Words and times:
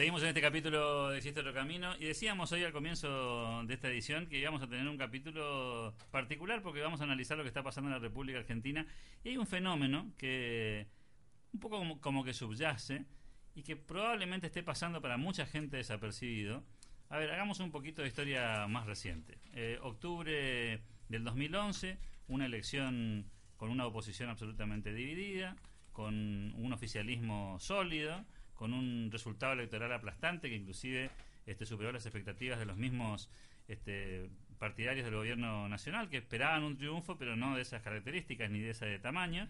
Seguimos 0.00 0.22
en 0.22 0.28
este 0.28 0.40
capítulo 0.40 1.10
de 1.10 1.18
Existe 1.18 1.40
otro 1.40 1.52
camino 1.52 1.94
y 1.98 2.06
decíamos 2.06 2.50
hoy 2.52 2.64
al 2.64 2.72
comienzo 2.72 3.62
de 3.66 3.74
esta 3.74 3.88
edición 3.88 4.28
que 4.28 4.38
íbamos 4.38 4.62
a 4.62 4.66
tener 4.66 4.88
un 4.88 4.96
capítulo 4.96 5.94
particular 6.10 6.62
porque 6.62 6.80
vamos 6.80 7.02
a 7.02 7.04
analizar 7.04 7.36
lo 7.36 7.44
que 7.44 7.48
está 7.48 7.62
pasando 7.62 7.90
en 7.90 7.96
la 7.96 7.98
República 7.98 8.38
Argentina 8.38 8.86
y 9.22 9.28
hay 9.28 9.36
un 9.36 9.46
fenómeno 9.46 10.10
que 10.16 10.86
un 11.52 11.60
poco 11.60 12.00
como, 12.00 12.24
que 12.24 12.32
subyace 12.32 13.04
y 13.54 13.62
que 13.62 13.76
probablemente 13.76 14.46
esté 14.46 14.62
pasando 14.62 15.02
para 15.02 15.18
mucha 15.18 15.44
gente 15.44 15.76
desapercibido. 15.76 16.64
A 17.10 17.18
ver, 17.18 17.30
hagamos 17.32 17.60
un 17.60 17.70
poquito 17.70 18.00
de 18.00 18.08
historia 18.08 18.66
más 18.68 18.86
reciente. 18.86 19.36
Eh, 19.52 19.78
octubre 19.82 20.80
del 21.10 21.24
2011, 21.24 21.98
una 22.28 22.46
elección 22.46 23.30
con 23.58 23.68
una 23.68 23.86
oposición 23.86 24.30
absolutamente 24.30 24.94
dividida, 24.94 25.56
con 25.92 26.54
un 26.54 26.72
oficialismo 26.72 27.60
sólido, 27.60 28.24
con 28.60 28.74
un 28.74 29.08
resultado 29.10 29.54
electoral 29.54 29.90
aplastante 29.90 30.50
que 30.50 30.56
inclusive 30.56 31.08
este, 31.46 31.64
superó 31.64 31.92
las 31.92 32.04
expectativas 32.04 32.58
de 32.58 32.66
los 32.66 32.76
mismos 32.76 33.30
este, 33.68 34.28
partidarios 34.58 35.06
del 35.06 35.14
gobierno 35.14 35.66
nacional 35.66 36.10
que 36.10 36.18
esperaban 36.18 36.62
un 36.64 36.76
triunfo 36.76 37.16
pero 37.16 37.36
no 37.36 37.56
de 37.56 37.62
esas 37.62 37.80
características 37.80 38.50
ni 38.50 38.60
de 38.60 38.72
ese 38.72 38.98
tamaño 38.98 39.48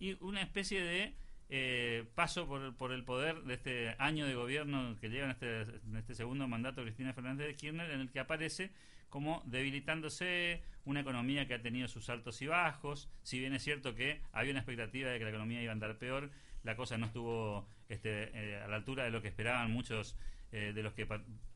y 0.00 0.16
una 0.20 0.42
especie 0.42 0.82
de 0.82 1.14
eh, 1.48 2.04
paso 2.16 2.48
por, 2.48 2.74
por, 2.74 2.90
el 2.90 3.04
poder 3.04 3.40
de 3.44 3.54
este 3.54 3.94
año 4.00 4.26
de 4.26 4.34
gobierno 4.34 4.96
que 5.00 5.10
llega 5.10 5.26
en 5.26 5.30
este, 5.30 5.60
en 5.62 5.96
este 5.96 6.16
segundo 6.16 6.48
mandato 6.48 6.82
Cristina 6.82 7.12
Fernández 7.12 7.46
de 7.46 7.54
Kirchner, 7.54 7.88
en 7.92 8.00
el 8.00 8.10
que 8.10 8.18
aparece 8.18 8.72
como 9.10 9.44
debilitándose 9.46 10.62
una 10.84 11.00
economía 11.00 11.46
que 11.46 11.54
ha 11.54 11.62
tenido 11.62 11.86
sus 11.86 12.08
altos 12.08 12.42
y 12.42 12.48
bajos. 12.48 13.08
Si 13.22 13.38
bien 13.38 13.52
es 13.54 13.62
cierto 13.62 13.94
que 13.94 14.22
había 14.32 14.50
una 14.52 14.60
expectativa 14.60 15.10
de 15.10 15.18
que 15.18 15.24
la 15.24 15.30
economía 15.30 15.62
iba 15.62 15.70
a 15.70 15.74
andar 15.74 15.98
peor, 15.98 16.30
la 16.62 16.76
cosa 16.76 16.98
no 16.98 17.06
estuvo 17.06 17.66
este, 17.88 18.30
eh, 18.34 18.62
a 18.62 18.68
la 18.68 18.76
altura 18.76 19.04
de 19.04 19.10
lo 19.10 19.22
que 19.22 19.28
esperaban 19.28 19.70
muchos 19.70 20.16
eh, 20.52 20.72
de 20.74 20.82
los 20.82 20.92
que 20.94 21.06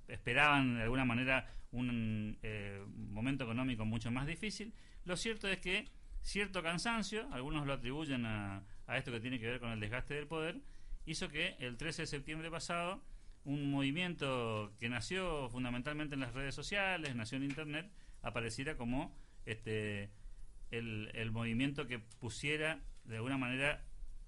esperaban 0.08 0.76
de 0.76 0.82
alguna 0.82 1.04
manera 1.04 1.50
un 1.72 2.38
momento 3.10 3.44
económico 3.44 3.84
mucho 3.84 4.10
más 4.12 4.26
difícil. 4.26 4.72
Lo 5.04 5.16
cierto 5.16 5.48
es 5.48 5.58
que 5.58 5.88
cierto 6.24 6.62
cansancio, 6.62 7.28
algunos 7.32 7.66
lo 7.66 7.74
atribuyen 7.74 8.24
a, 8.26 8.62
esto 8.88 9.12
que 9.12 9.20
tiene 9.20 9.38
que 9.38 9.46
ver 9.46 9.60
con 9.60 9.70
el 9.70 9.80
desgaste 9.80 10.14
del 10.14 10.26
poder, 10.26 10.60
hizo 11.06 11.28
que 11.28 11.56
el 11.58 11.76
13 11.76 12.02
de 12.02 12.06
septiembre 12.06 12.50
pasado 12.50 13.02
un 13.44 13.70
movimiento 13.70 14.72
que 14.80 14.88
nació 14.88 15.50
fundamentalmente 15.50 16.14
en 16.14 16.20
las 16.20 16.32
redes 16.32 16.54
sociales, 16.54 17.14
nació 17.14 17.36
en 17.36 17.44
Internet, 17.44 17.90
apareciera 18.22 18.76
como 18.76 19.14
este 19.44 20.10
el, 20.70 21.10
el 21.14 21.30
movimiento 21.30 21.86
que 21.86 21.98
pusiera 21.98 22.80
de 23.04 23.16
alguna 23.16 23.36
manera 23.36 23.84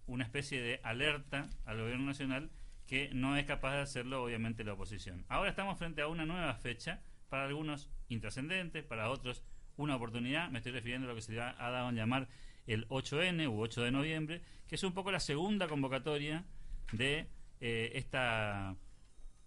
una 0.07 0.25
especie 0.25 0.61
de 0.61 0.81
alerta 0.83 1.49
al 1.65 1.81
gobierno 1.81 2.07
nacional 2.07 2.51
que 2.87 3.11
no 3.13 3.37
es 3.37 3.45
capaz 3.45 3.75
de 3.75 3.83
hacerlo 3.83 4.23
obviamente 4.23 4.65
la 4.65 4.75
oposición. 4.75 5.25
Ahora 5.29 5.51
estamos 5.51 5.79
frente 5.79 6.03
a 6.03 6.09
una 6.09 6.25
nueva 6.25 6.55
fecha, 6.55 7.03
para 7.29 7.47
algunos 7.47 7.91
intrascendentes, 8.09 8.85
para 8.85 9.11
otros 9.11 9.43
una 9.77 9.97
oportunidad, 9.97 10.49
me 10.51 10.59
estoy 10.59 10.73
refiriendo 10.73 11.07
a 11.07 11.11
lo 11.11 11.17
que 11.17 11.23
se 11.23 11.39
ha 11.39 11.53
dado 11.55 11.89
a 11.89 11.93
llamar 11.93 12.29
el 12.67 12.89
8N 12.89 13.49
u 13.49 13.61
8 13.61 13.83
de 13.83 13.91
noviembre, 13.91 14.43
que 14.69 14.77
es 14.77 14.83
un 14.83 14.93
poco 14.93 15.13
la 15.13 15.21
segunda 15.21 15.69
convocatoria 15.69 16.45
de 16.93 17.29
eh, 17.61 17.93
esta 17.95 18.77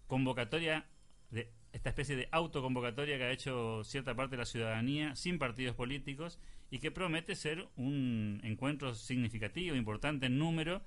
convocatoria, 0.06 0.86
de 1.30 1.52
esta 1.72 1.90
especie 1.90 2.16
de 2.16 2.28
autoconvocatoria 2.30 3.18
que 3.18 3.24
ha 3.24 3.30
hecho 3.30 3.82
cierta 3.84 4.14
parte 4.14 4.32
de 4.32 4.38
la 4.38 4.46
ciudadanía 4.46 5.16
sin 5.16 5.38
partidos 5.38 5.74
políticos 5.74 6.38
y 6.70 6.78
que 6.78 6.90
promete 6.90 7.34
ser 7.34 7.68
un 7.76 8.40
encuentro 8.44 8.94
significativo, 8.94 9.76
importante 9.76 10.26
en 10.26 10.38
número 10.38 10.82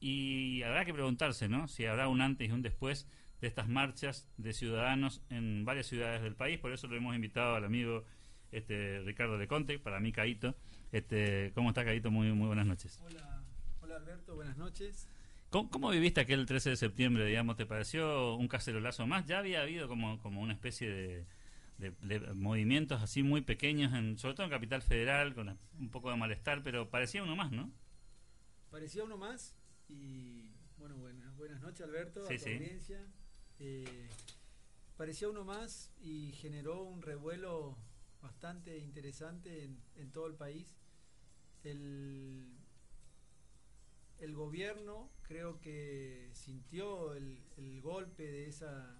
y 0.00 0.62
habrá 0.62 0.84
que 0.84 0.92
preguntarse, 0.92 1.48
¿no? 1.48 1.68
Si 1.68 1.86
habrá 1.86 2.08
un 2.08 2.20
antes 2.20 2.48
y 2.48 2.52
un 2.52 2.62
después 2.62 3.08
de 3.40 3.46
estas 3.46 3.68
marchas 3.68 4.28
de 4.36 4.52
ciudadanos 4.52 5.22
en 5.30 5.64
varias 5.64 5.86
ciudades 5.86 6.22
del 6.22 6.34
país, 6.34 6.58
por 6.58 6.72
eso 6.72 6.88
lo 6.88 6.96
hemos 6.96 7.14
invitado 7.14 7.54
al 7.54 7.64
amigo 7.64 8.04
este, 8.50 9.00
Ricardo 9.00 9.38
de 9.38 9.46
Conte, 9.46 9.78
para 9.78 10.00
mí 10.00 10.12
Caito. 10.12 10.56
Este, 10.92 11.52
¿Cómo 11.54 11.70
está 11.70 11.84
Caito? 11.84 12.10
Muy, 12.10 12.32
muy 12.32 12.46
buenas 12.46 12.66
noches. 12.66 13.00
Hola, 13.04 13.42
hola 13.80 13.96
Alberto, 13.96 14.34
buenas 14.34 14.56
noches. 14.56 15.08
¿Cómo, 15.50 15.90
viviste 15.90 16.20
aquel 16.20 16.46
13 16.46 16.70
de 16.70 16.76
septiembre, 16.76 17.24
digamos? 17.26 17.56
¿Te 17.56 17.64
pareció 17.64 18.34
un 18.34 18.48
cacerolazo 18.48 19.06
más? 19.06 19.24
Ya 19.26 19.38
había 19.38 19.62
habido 19.62 19.86
como, 19.86 20.18
como 20.20 20.40
una 20.40 20.52
especie 20.52 20.90
de, 20.90 21.26
movimientos 22.34 23.02
así 23.02 23.22
muy 23.22 23.40
pequeños, 23.40 23.92
en, 23.92 24.18
sobre 24.18 24.34
todo 24.34 24.46
en 24.46 24.52
Capital 24.52 24.82
Federal, 24.82 25.34
con 25.34 25.58
un 25.78 25.90
poco 25.90 26.10
de 26.10 26.16
malestar, 26.16 26.62
pero 26.62 26.90
parecía 26.90 27.22
uno 27.22 27.36
más, 27.36 27.52
¿no? 27.52 27.70
Parecía 28.70 29.04
uno 29.04 29.16
más 29.16 29.54
y, 29.88 30.50
bueno, 30.78 30.96
buenas, 30.96 31.36
buenas 31.36 31.60
noches 31.60 31.86
Alberto, 31.86 32.24
a 32.24 32.28
tu 32.28 32.32
audiencia. 32.32 33.06
Eh, 33.58 34.08
parecía 34.96 35.28
uno 35.28 35.44
más 35.44 35.92
y 36.00 36.32
generó 36.32 36.82
un 36.82 37.02
revuelo 37.02 37.76
bastante 38.20 38.78
interesante 38.78 39.64
en, 39.96 40.10
todo 40.12 40.26
el 40.26 40.34
país. 40.34 40.74
El, 41.62 42.56
el, 44.18 44.34
gobierno 44.34 45.10
creo 45.22 45.60
que 45.60 46.30
sintió 46.32 47.14
el, 47.14 47.80
golpe 47.82 48.22
de 48.22 48.46
esa, 48.46 48.98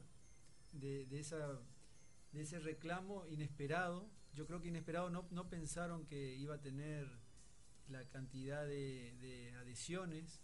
de, 0.72 1.06
esa 1.18 1.60
de 2.34 2.42
ese 2.42 2.58
reclamo 2.58 3.26
inesperado. 3.28 4.10
Yo 4.34 4.46
creo 4.46 4.60
que 4.60 4.68
inesperado 4.68 5.08
no, 5.08 5.26
no 5.30 5.48
pensaron 5.48 6.04
que 6.04 6.34
iba 6.34 6.56
a 6.56 6.60
tener 6.60 7.08
la 7.88 8.04
cantidad 8.08 8.66
de, 8.66 9.54
adhesiones. 9.60 10.42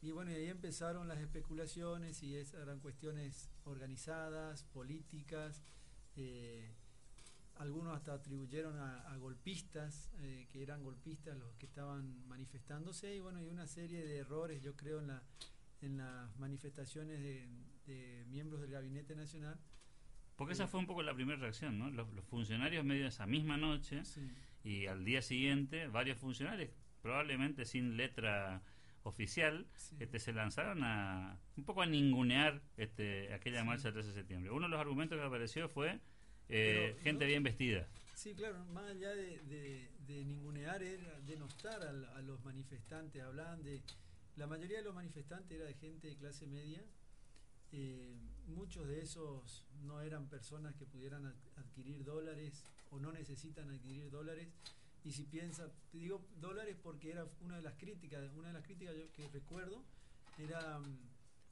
Y 0.00 0.12
bueno, 0.12 0.30
y 0.30 0.34
ahí 0.34 0.48
empezaron 0.48 1.08
las 1.08 1.18
especulaciones 1.18 2.22
y 2.22 2.36
eran 2.36 2.78
cuestiones 2.78 3.50
organizadas, 3.64 4.62
políticas. 4.64 5.64
Eh, 6.14 6.70
algunos 7.56 7.96
hasta 7.96 8.12
atribuyeron 8.14 8.78
a, 8.78 9.16
golpistas, 9.16 10.10
eh, 10.18 10.46
que 10.52 10.62
eran 10.62 10.84
golpistas 10.84 11.36
los 11.36 11.56
que 11.56 11.66
estaban 11.66 12.26
manifestándose, 12.28 13.16
y 13.16 13.20
bueno, 13.20 13.38
hay 13.40 13.48
una 13.48 13.66
serie 13.66 14.04
de 14.04 14.18
errores, 14.18 14.62
yo 14.62 14.76
creo, 14.76 15.00
en, 15.00 15.08
la, 15.08 15.22
en 15.80 15.96
las 15.96 16.38
manifestaciones 16.38 17.20
de, 17.20 18.24
miembros 18.28 18.60
del 18.60 18.70
Gabinete 18.70 19.16
Nacional. 19.16 19.58
Porque 20.38 20.52
esa 20.52 20.68
fue 20.68 20.78
un 20.78 20.86
poco 20.86 21.02
la 21.02 21.12
primera 21.12 21.36
reacción, 21.36 21.80
¿no? 21.80 21.90
Los, 21.90 22.06
funcionarios 22.26 22.84
medio 22.84 23.08
esa 23.08 23.26
misma 23.26 23.56
noche 23.56 24.02
y 24.62 24.86
al 24.86 25.04
día 25.04 25.20
siguiente 25.20 25.88
varios 25.88 26.16
funcionarios, 26.16 26.70
probablemente 27.02 27.64
sin 27.64 27.96
letra 27.96 28.62
oficial, 29.02 29.66
este, 29.98 30.20
se 30.20 30.32
lanzaron 30.32 30.84
a 30.84 31.40
un 31.56 31.64
poco 31.64 31.82
a 31.82 31.86
ningunear 31.86 32.62
este, 32.76 33.34
aquella 33.34 33.64
marcha 33.64 33.84
del 33.88 33.94
13 33.94 34.08
de 34.10 34.14
septiembre. 34.14 34.50
Uno 34.52 34.66
de 34.66 34.70
los 34.70 34.80
argumentos 34.80 35.18
que 35.18 35.24
apareció 35.24 35.68
fue 35.68 35.98
eh, 36.48 36.96
gente 37.02 37.26
bien 37.26 37.42
vestida. 37.42 37.88
Sí, 38.14 38.32
claro, 38.36 38.64
más 38.66 38.88
allá 38.90 39.10
de, 39.16 39.90
de, 40.06 40.24
ningunear, 40.24 40.80
era 40.84 41.20
denostar 41.20 41.82
a, 41.82 42.22
los 42.22 42.44
manifestantes. 42.44 43.20
Hablaban 43.22 43.64
de. 43.64 43.82
La 44.36 44.46
mayoría 44.46 44.78
de 44.78 44.84
los 44.84 44.94
manifestantes 44.94 45.58
era 45.58 45.66
de 45.66 45.74
gente 45.74 46.06
de 46.06 46.16
clase 46.16 46.46
media. 46.46 46.84
Eh, 47.72 48.16
muchos 48.48 48.86
de 48.88 49.00
esos 49.00 49.66
no 49.82 50.00
eran 50.00 50.28
personas 50.28 50.74
que 50.74 50.86
pudieran 50.86 51.26
adquirir 51.56 52.04
dólares 52.04 52.64
o 52.90 52.98
no 52.98 53.12
necesitan 53.12 53.70
adquirir 53.70 54.10
dólares. 54.10 54.48
Y 55.04 55.12
si 55.12 55.24
piensa, 55.24 55.70
te 55.90 55.98
digo 55.98 56.26
dólares 56.40 56.76
porque 56.82 57.10
era 57.12 57.26
una 57.40 57.56
de 57.56 57.62
las 57.62 57.74
críticas, 57.74 58.30
una 58.34 58.48
de 58.48 58.54
las 58.54 58.64
críticas 58.64 58.94
que 59.14 59.28
recuerdo 59.28 59.82
era 60.38 60.78
mm, 60.80 60.98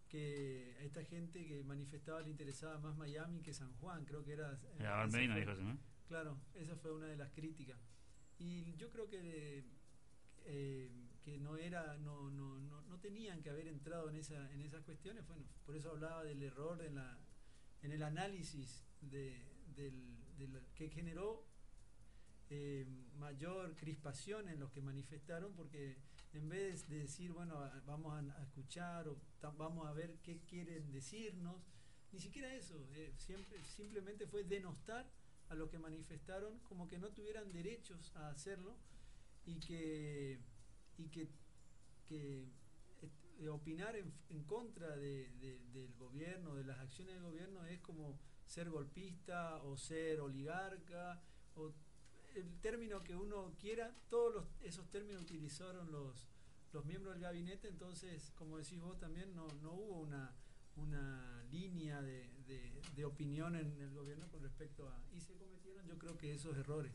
que 0.09 0.77
a 0.81 0.83
esta 0.83 1.05
gente 1.05 1.47
que 1.47 1.63
manifestaba 1.65 2.21
le 2.23 2.31
interesaba 2.31 2.79
más 2.79 2.97
Miami 2.97 3.41
que 3.41 3.53
San 3.53 3.73
Juan, 3.75 4.05
creo 4.05 4.25
que 4.25 4.33
era... 4.33 4.53
Eh, 4.53 4.87
claro, 6.09 6.39
esa 6.55 6.77
fue 6.77 6.93
una 6.93 7.07
de 7.07 7.17
las 7.17 7.31
críticas. 7.33 7.79
Y 8.39 8.75
yo 8.77 8.91
creo 8.91 9.09
que 9.09 9.65
eh, 10.45 10.91
que 11.27 11.39
no 11.39 11.57
era 11.57 11.97
no, 11.97 12.31
no, 12.31 12.57
no, 12.61 12.83
no, 12.83 13.01
tenían 13.01 13.43
que 13.43 13.51
haber 13.51 13.67
entrado 13.67 14.09
en 14.09 14.15
esa 14.15 14.53
en 14.53 14.63
esas 14.63 14.85
cuestiones. 14.85 15.27
Bueno 15.27 15.45
por 15.65 15.75
eso 15.77 15.91
hablaba 15.91 16.23
del 16.23 16.41
error 16.41 16.81
en 16.83 16.95
la 16.95 17.19
en 17.83 17.91
el 17.91 18.03
análisis 18.05 18.85
de, 19.01 19.45
del, 19.75 20.63
que 20.77 20.89
generó 20.89 21.45
eh, 22.49 22.87
mayor 23.19 23.75
crispación 23.75 24.49
en 24.49 24.61
los 24.61 24.71
que 24.71 24.81
manifestaron 24.81 25.53
porque 25.55 25.97
en 26.33 26.49
vez 26.49 26.89
de 26.89 27.01
decir, 27.01 27.33
bueno, 27.33 27.59
vamos 27.87 28.13
a, 28.15 28.43
escuchar 28.43 29.09
o 29.09 29.19
vamos 29.59 29.89
a 29.89 29.93
ver 29.93 30.19
qué 30.23 30.39
quieren 30.43 30.93
decirnos, 30.93 31.57
ni 32.13 32.21
siquiera 32.21 32.55
eso, 32.55 32.87
eh, 32.95 33.13
siempre, 33.17 33.65
simplemente 33.65 34.29
fue 34.29 34.45
denostar 34.45 35.11
a 35.49 35.55
los 35.57 35.71
que 35.71 35.79
manifestaron 35.79 36.61
como 36.61 36.87
que 36.87 36.99
no 36.99 37.09
tuvieran 37.09 37.53
derechos 37.53 38.15
a 38.15 38.29
hacerlo 38.29 38.77
y 39.45 39.59
que, 39.61 40.39
y 40.99 41.09
que, 41.09 41.29
eh, 42.11 42.47
opinar 43.51 43.97
en, 43.97 44.13
contra 44.45 44.97
del 44.97 45.95
gobierno, 45.99 46.55
de 46.55 46.65
las 46.65 46.79
acciones 46.79 47.15
del 47.15 47.23
gobierno, 47.23 47.65
es 47.67 47.81
como 47.81 48.19
ser 48.45 48.71
golpista 48.71 49.57
o 49.63 49.77
ser 49.77 50.21
oligarca 50.21 51.21
o 51.55 51.73
el 52.35 52.61
término 52.61 53.03
que 53.03 53.17
uno 53.17 53.55
quiera, 53.59 53.95
todos 54.09 54.45
esos 54.61 54.89
términos 54.91 55.23
utilizaron 55.23 55.91
los, 55.91 56.29
los 56.73 56.85
miembros 56.85 57.15
del 57.15 57.23
gabinete, 57.23 57.69
entonces, 57.69 58.33
como 58.37 58.59
decís 58.59 58.81
vos 58.81 58.99
también, 58.99 59.35
no, 59.35 59.47
no 59.63 59.73
hubo 59.73 60.01
una, 60.01 60.35
una 60.77 61.43
línea 61.51 62.03
de, 62.03 62.29
de, 62.95 63.05
opinión 63.05 63.57
en 63.57 63.81
el 63.81 63.93
gobierno 63.93 64.29
con 64.29 64.43
respecto 64.43 64.89
a... 64.89 65.03
Y 65.15 65.21
se 65.21 65.35
cometieron 65.35 65.87
yo 65.87 65.99
creo 65.99 66.17
que 66.19 66.35
esos 66.35 66.57
errores. 66.57 66.93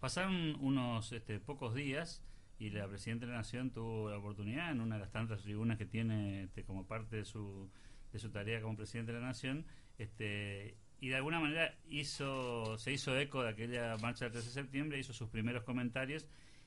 Pasaron 0.00 0.56
unos 0.60 1.12
este, 1.12 1.40
pocos 1.40 1.74
días 1.74 2.22
y 2.58 2.70
la 2.70 2.88
Presidenta 2.88 3.26
de 3.26 3.32
la 3.32 3.38
Nación 3.38 3.70
tuvo 3.70 4.10
la 4.10 4.18
oportunidad 4.18 4.70
en 4.72 4.80
una 4.80 4.96
de 4.96 5.02
las 5.02 5.10
tantas 5.10 5.42
tribunas 5.42 5.78
que 5.78 5.86
tiene 5.86 6.44
este, 6.44 6.64
como 6.64 6.86
parte 6.86 7.16
de 7.16 7.24
su, 7.24 7.70
de 8.12 8.18
su 8.18 8.30
tarea 8.30 8.60
como 8.62 8.76
Presidente 8.76 9.12
de 9.12 9.20
la 9.20 9.26
Nación 9.26 9.66
este, 9.98 10.76
y 11.00 11.08
de 11.08 11.16
alguna 11.16 11.40
manera 11.40 11.74
hizo 11.88 12.78
se 12.78 12.92
hizo 12.92 13.18
eco 13.18 13.42
de 13.42 13.50
aquella 13.50 13.96
marcha 13.98 14.26
del 14.26 14.32
13 14.32 14.48
de 14.48 14.54
septiembre, 14.54 14.98
hizo 14.98 15.12
sus 15.12 15.28
primeros 15.28 15.64
comentarios 15.64 16.26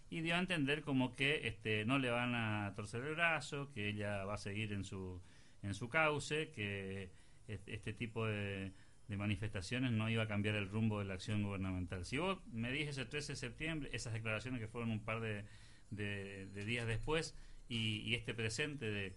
y 0.10 0.22
dio 0.22 0.36
a 0.36 0.40
entender 0.40 0.82
como 0.82 1.16
que 1.16 1.48
este, 1.48 1.86
no 1.86 2.00
le 2.00 2.10
van 2.10 2.34
a 2.34 2.74
torcer 2.76 3.04
el 3.04 3.16
brazo, 3.16 3.72
que 3.72 3.90
ella 3.90 4.26
va 4.26 4.36
a 4.36 4.38
seguir 4.38 4.74
en 4.74 4.84
su, 4.84 5.22
en 5.62 5.74
su 5.74 5.88
cauce, 5.88 6.50
que 6.52 7.12
este 7.48 7.94
tipo 7.94 8.26
de, 8.26 8.74
manifestaciones 9.08 9.92
no 9.92 10.08
iba 10.10 10.24
a 10.24 10.28
cambiar 10.28 10.56
el 10.56 10.70
rumbo 10.70 11.00
de 11.00 11.06
la 11.06 11.16
acción 11.16 11.42
gubernamental. 11.42 12.06
Si 12.06 12.18
vos 12.18 12.40
me 12.52 12.72
dijes 12.72 12.98
el 13.00 13.08
13 13.08 13.34
de 13.34 13.36
septiembre, 13.36 13.90
esas 13.92 14.14
declaraciones 14.14 14.60
que 14.60 14.68
fueron 14.68 14.92
un 14.92 15.04
par 15.04 15.20
de, 15.20 15.46
días 15.92 16.88
después, 16.88 17.36
y, 17.68 18.14
este 18.16 18.34
presente 18.34 18.90
de 18.90 19.16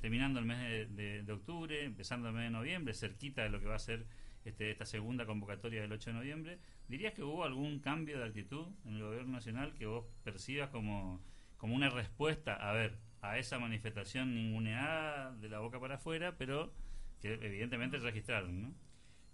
terminando 0.00 0.40
el 0.40 0.44
mes 0.44 0.58
de, 0.96 1.22
de, 1.22 1.32
octubre, 1.32 1.84
empezando 1.84 2.28
el 2.28 2.34
mes 2.34 2.44
de 2.44 2.50
noviembre, 2.50 2.94
cerquita 2.94 3.44
de 3.44 3.50
lo 3.50 3.60
que 3.60 3.66
va 3.66 3.76
a 3.76 3.78
ser 3.78 4.06
este, 4.44 4.70
esta 4.70 4.86
segunda 4.86 5.26
convocatoria 5.26 5.82
del 5.82 5.92
8 5.92 6.10
de 6.10 6.14
noviembre, 6.14 6.58
¿dirías 6.88 7.14
que 7.14 7.22
hubo 7.22 7.44
algún 7.44 7.80
cambio 7.80 8.18
de 8.18 8.24
actitud 8.24 8.66
en 8.84 8.94
el 8.94 9.02
gobierno 9.02 9.32
nacional 9.32 9.74
que 9.74 9.86
vos 9.86 10.04
percibas 10.24 10.70
como, 10.70 11.20
como 11.56 11.74
una 11.74 11.90
respuesta, 11.90 12.54
a 12.54 12.72
ver, 12.72 12.98
a 13.22 13.38
esa 13.38 13.58
manifestación 13.58 14.34
ninguneada 14.34 15.32
de 15.36 15.48
la 15.48 15.58
boca 15.58 15.80
para 15.80 15.96
afuera, 15.96 16.36
pero 16.38 16.72
que 17.20 17.34
evidentemente 17.34 17.98
registraron, 17.98 18.62
¿no? 18.62 18.74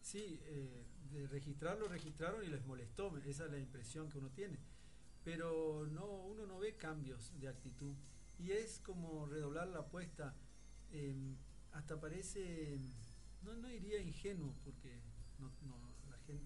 Sí, 0.00 0.40
eh, 0.44 0.84
de 1.12 1.26
registrarlo, 1.26 1.88
registraron 1.88 2.42
y 2.44 2.48
les 2.48 2.64
molestó, 2.64 3.14
esa 3.26 3.44
es 3.44 3.50
la 3.50 3.58
impresión 3.58 4.08
que 4.08 4.18
uno 4.18 4.30
tiene. 4.30 4.58
Pero 5.24 5.86
no, 5.86 6.06
uno 6.06 6.46
no 6.46 6.58
ve 6.58 6.76
cambios 6.76 7.32
de 7.38 7.48
actitud. 7.48 7.94
Y 8.38 8.52
es 8.52 8.80
como 8.80 9.26
redoblar 9.26 9.68
la 9.68 9.80
apuesta. 9.80 10.34
Em, 10.90 11.36
hasta 11.72 11.98
parece 12.00 12.78
no, 13.42 13.54
no 13.56 13.68
diría 13.68 14.00
ingenuo, 14.00 14.54
porque 14.64 15.00
no, 15.38 15.50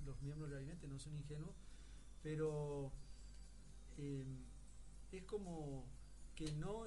los 0.04 0.20
miembros 0.22 0.50
del 0.50 0.60
gabinete 0.60 0.88
no 0.88 0.98
son 0.98 1.14
ingenuos, 1.16 1.54
pero 2.22 2.92
em, 3.98 4.44
es 5.12 5.24
como 5.24 5.86
que 6.34 6.52
no 6.52 6.86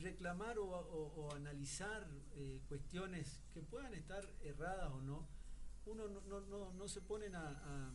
reclamar 0.00 0.58
o, 0.58 1.28
analizar 1.34 2.06
eh, 2.34 2.62
cuestiones 2.68 3.40
que 3.52 3.62
puedan 3.62 3.94
estar 3.94 4.24
erradas 4.42 4.90
o 4.92 5.00
no, 5.00 5.26
uno 5.86 6.08
no, 6.08 6.88
se 6.88 7.00
ponen 7.00 7.34
a, 7.34 7.92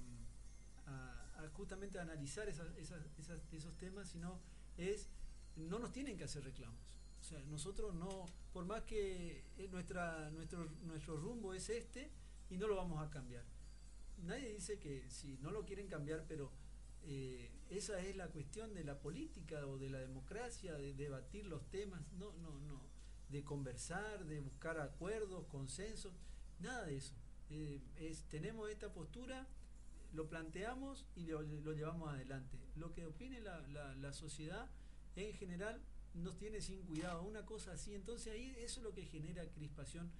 justamente 1.53 2.00
a 2.00 2.03
analizar 2.03 2.47
esos 2.50 3.77
temas, 3.77 4.09
sino 4.09 4.39
es, 4.77 5.09
no 5.56 5.80
nos 5.80 5.91
tienen 5.91 6.18
que 6.18 6.24
hacer 6.24 6.44
reclamos. 6.44 6.80
O 7.19 7.24
sea, 7.24 7.39
nosotros 7.44 7.95
no, 7.95 8.25
por 8.51 8.65
más 8.65 8.81
que 8.83 9.45
eh, 9.57 9.68
nuestra, 9.71 10.30
nuestro, 10.31 10.65
nuestro 10.83 11.15
rumbo 11.15 11.53
es 11.53 11.69
este 11.69 12.12
y 12.50 12.57
no 12.57 12.68
lo 12.68 12.75
vamos 12.75 13.01
a 13.01 13.09
cambiar. 13.09 13.45
Nadie 14.18 14.53
dice 14.53 14.77
que 14.77 15.09
si 15.09 15.38
no 15.38 15.51
lo 15.51 15.65
quieren 15.65 15.88
cambiar, 15.88 16.25
pero 16.27 16.51
eh, 17.06 17.50
esa 17.69 18.00
es 18.00 18.15
la 18.15 18.27
cuestión 18.27 18.74
de 18.74 18.83
la 18.83 19.00
política 19.00 19.65
o 19.68 19.77
de 19.77 19.89
la 19.89 20.00
democracia, 20.00 20.75
de 20.75 20.94
debatir 20.94 21.45
los 21.45 21.69
temas, 21.69 22.01
no, 22.13 22.33
no, 22.33 22.59
no, 22.59 22.81
de 23.29 23.44
conversar, 23.44 24.25
de 24.25 24.39
buscar 24.39 24.79
acuerdos, 24.79 25.45
consensos, 25.47 26.13
nada 26.59 26.86
de 26.86 26.97
eso. 26.97 27.13
Eh, 27.50 27.81
es, 27.97 28.24
tenemos 28.24 28.69
esta 28.69 28.94
postura, 28.94 29.47
lo 30.13 30.30
planteamos 30.30 31.06
y 31.15 31.25
lo, 31.25 31.42
llevamos 31.74 32.10
adelante. 32.10 32.57
Lo 32.75 32.94
que 32.94 33.06
opine 33.06 33.42
la, 33.42 33.62
la, 33.95 34.13
sociedad 34.13 34.69
en 35.15 35.33
general 35.33 35.81
nos 36.13 36.38
tiene 36.38 36.62
sin 36.62 36.81
cuidado, 36.83 37.24
una 37.24 37.45
cosa 37.45 37.74
así. 37.74 37.94
Entonces 37.95 38.33
ahí 38.33 38.56
eso 38.60 38.80
es 38.80 38.83
lo 38.83 38.94
que 38.94 39.06
genera 39.06 39.45
crispación 39.51 40.12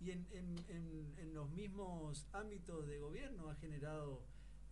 y 0.00 0.10
en, 0.10 0.26
en, 0.32 1.34
los 1.34 1.48
mismos 1.50 2.26
ámbitos 2.32 2.86
de 2.86 2.98
gobierno 2.98 3.48
ha 3.48 3.54
generado 3.54 4.22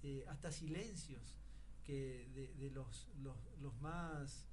eh, 0.02 0.24
hasta 0.28 0.50
silencios 0.50 1.36
que 1.84 2.28
de, 2.58 2.70
los, 2.70 3.08
los, 3.60 3.74
más 3.80 4.46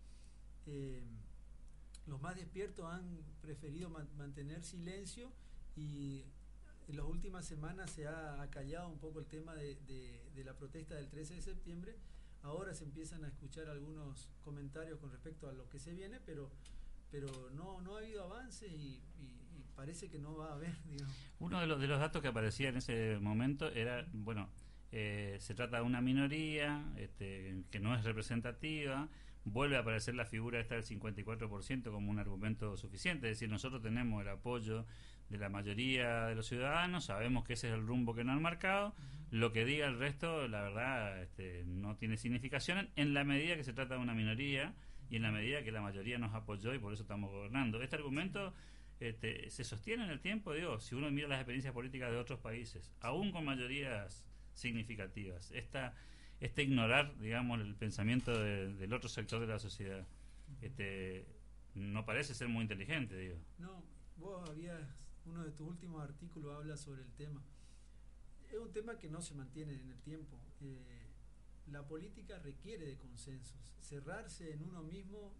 eh, 0.65 1.03
los 2.05 2.21
más 2.21 2.35
despiertos 2.35 2.85
han 2.85 3.23
preferido 3.41 3.89
mantener 3.89 4.63
silencio 4.63 5.31
y 5.75 6.23
en 6.87 6.97
las 6.97 7.05
últimas 7.05 7.45
semanas 7.45 7.91
se 7.91 8.07
ha 8.07 8.41
acallado 8.41 8.89
un 8.89 8.99
poco 8.99 9.19
el 9.19 9.25
tema 9.25 9.55
de, 9.55 9.75
de 10.33 10.43
la 10.43 10.53
protesta 10.53 10.95
del 10.95 11.09
13 11.09 11.35
de 11.35 11.41
septiembre 11.41 11.95
Ahora 12.43 12.73
se 12.73 12.85
empiezan 12.85 13.23
a 13.25 13.27
escuchar 13.27 13.67
algunos 13.67 14.29
comentarios 14.41 14.99
con 14.99 15.11
respecto 15.11 15.49
a 15.49 15.53
lo 15.53 15.67
que 15.69 15.79
se 15.79 15.93
viene, 15.93 16.19
pero 16.25 16.49
pero 17.09 17.27
no, 17.51 17.95
ha 17.95 17.99
habido 17.99 18.23
avance 18.23 18.67
y, 18.67 19.01
parece 19.75 20.09
que 20.09 20.17
no 20.17 20.35
va 20.35 20.49
a 20.49 20.53
haber. 20.55 20.73
Uno 21.39 21.59
de 21.59 21.67
los, 21.67 21.79
de 21.79 21.87
los 21.87 21.99
datos 21.99 22.21
que 22.21 22.29
aparecía 22.29 22.69
en 22.69 22.77
ese 22.77 23.19
momento 23.21 23.71
era, 23.71 24.07
bueno, 24.11 24.49
eh, 24.91 25.37
se 25.39 25.53
trata 25.53 25.77
de 25.77 25.83
una 25.83 26.01
minoría 26.01 26.83
este, 26.97 27.63
que 27.69 27.79
no 27.79 27.93
es 27.95 28.03
representativa, 28.03 29.07
vuelve 29.45 29.77
a 29.77 29.81
aparecer 29.81 30.15
la 30.15 30.25
figura 30.25 30.59
esta 30.59 30.75
del 30.75 30.83
54% 30.83 31.91
como 31.91 32.09
un 32.09 32.17
argumento 32.17 32.75
suficiente, 32.75 33.27
es 33.27 33.37
decir, 33.37 33.49
nosotros 33.49 33.81
tenemos 33.81 34.21
el 34.21 34.29
apoyo 34.29 34.85
de 35.29 35.37
la 35.37 35.49
mayoría 35.49 36.25
de 36.25 36.35
los 36.35 36.47
ciudadanos, 36.47 37.05
sabemos 37.05 37.43
que 37.43 37.53
ese 37.53 37.67
es 37.67 37.73
el 37.73 37.85
rumbo 37.85 38.15
que 38.15 38.23
nos 38.23 38.35
han 38.35 38.41
marcado, 38.41 38.93
lo 39.29 39.51
que 39.51 39.65
diga 39.65 39.87
el 39.87 39.99
resto, 39.99 40.47
la 40.47 40.61
verdad, 40.61 41.21
este, 41.21 41.63
no 41.65 41.95
tiene 41.97 42.17
significación 42.17 42.89
en 42.95 43.13
la 43.13 43.23
medida 43.23 43.55
que 43.55 43.63
se 43.63 43.73
trata 43.73 43.95
de 43.95 44.01
una 44.01 44.13
minoría 44.13 44.73
y 45.09 45.17
en 45.17 45.21
la 45.21 45.31
medida 45.31 45.63
que 45.63 45.71
la 45.71 45.81
mayoría 45.81 46.17
nos 46.17 46.33
apoyó 46.33 46.73
y 46.73 46.79
por 46.79 46.93
eso 46.93 47.03
estamos 47.03 47.31
gobernando. 47.31 47.81
Este 47.81 47.97
argumento 47.97 48.53
este, 48.99 49.49
se 49.49 49.63
sostiene 49.63 50.05
en 50.05 50.11
el 50.11 50.19
tiempo, 50.19 50.53
digo, 50.53 50.79
si 50.79 50.95
uno 50.95 51.11
mira 51.11 51.27
las 51.27 51.39
experiencias 51.39 51.73
políticas 51.73 52.11
de 52.11 52.17
otros 52.17 52.39
países, 52.39 52.91
aún 53.01 53.31
con 53.31 53.45
mayorías 53.45 54.25
significativas. 54.53 55.51
Esta, 55.51 55.93
este 56.39 56.63
ignorar, 56.63 57.17
digamos, 57.19 57.59
el 57.61 57.75
pensamiento 57.75 58.37
del 58.39 58.93
otro 58.93 59.09
sector 59.09 59.39
de 59.39 59.47
la 59.47 59.59
sociedad, 59.59 60.05
este, 60.61 61.25
no 61.75 62.05
parece 62.05 62.33
ser 62.33 62.47
muy 62.47 62.63
inteligente, 62.63 63.15
digo. 63.17 63.37
No, 63.59 63.83
vos 64.17 64.49
habías, 64.49 64.81
uno 65.27 65.43
de 65.43 65.51
tus 65.51 65.67
últimos 65.67 66.01
artículos 66.01 66.55
habla 66.55 66.77
sobre 66.77 67.01
el 67.01 67.11
tema 67.13 67.43
es 68.51 68.59
un 68.59 68.71
tema 68.71 68.97
que 68.97 69.09
no 69.09 69.21
se 69.21 69.33
mantiene 69.33 69.73
en 69.73 69.89
el 69.89 69.99
tiempo. 70.01 70.37
Eh, 70.61 71.07
la 71.71 71.85
política 71.85 72.39
requiere 72.39 72.85
de 72.85 72.97
consensos. 72.97 73.73
Cerrarse 73.81 74.53
en 74.53 74.63
uno 74.63 74.83
mismo 74.83 75.33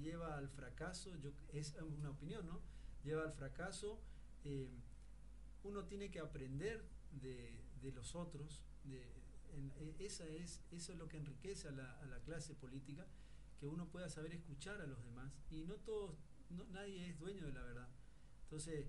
lleva 0.00 0.36
al 0.36 0.48
fracaso, 0.48 1.14
yo, 1.16 1.30
es 1.52 1.74
una 1.98 2.10
opinión, 2.10 2.46
¿no? 2.46 2.60
Lleva 3.02 3.22
al 3.22 3.32
fracaso. 3.32 4.00
Eh, 4.44 4.70
uno 5.64 5.84
tiene 5.84 6.10
que 6.10 6.20
aprender 6.20 6.84
de, 7.10 7.64
los 7.94 8.14
otros. 8.14 8.64
E, 8.88 10.04
esa 10.04 10.26
es, 10.26 10.60
eso 10.70 10.92
es 10.92 10.98
lo 10.98 11.08
que 11.08 11.16
enriquece 11.16 11.68
a 11.68 11.72
la, 11.72 12.20
clase 12.24 12.54
política, 12.54 13.06
que 13.58 13.66
uno 13.66 13.88
pueda 13.88 14.08
saber 14.08 14.34
escuchar 14.34 14.80
a 14.80 14.86
los 14.86 15.02
demás. 15.04 15.32
Y 15.50 15.64
no 15.64 15.76
todos, 15.76 16.16
nadie 16.70 17.10
es 17.10 17.18
dueño 17.18 17.46
de 17.46 17.52
la 17.52 17.62
verdad. 17.62 17.88
Entonces, 18.44 18.86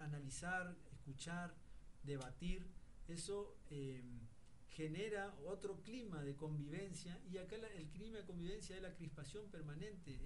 analizar, 0.00 0.76
escuchar, 0.92 1.54
debatir, 2.02 2.66
eso 3.08 3.56
em, 3.70 4.20
genera 4.68 5.34
otro 5.46 5.80
clima 5.82 6.22
de 6.22 6.34
convivencia 6.34 7.20
y 7.30 7.38
acá 7.38 7.56
el 7.76 7.88
clima 7.90 8.18
de 8.18 8.24
convivencia 8.24 8.76
es 8.76 8.82
la 8.82 8.94
crispación 8.94 9.48
permanente, 9.50 10.18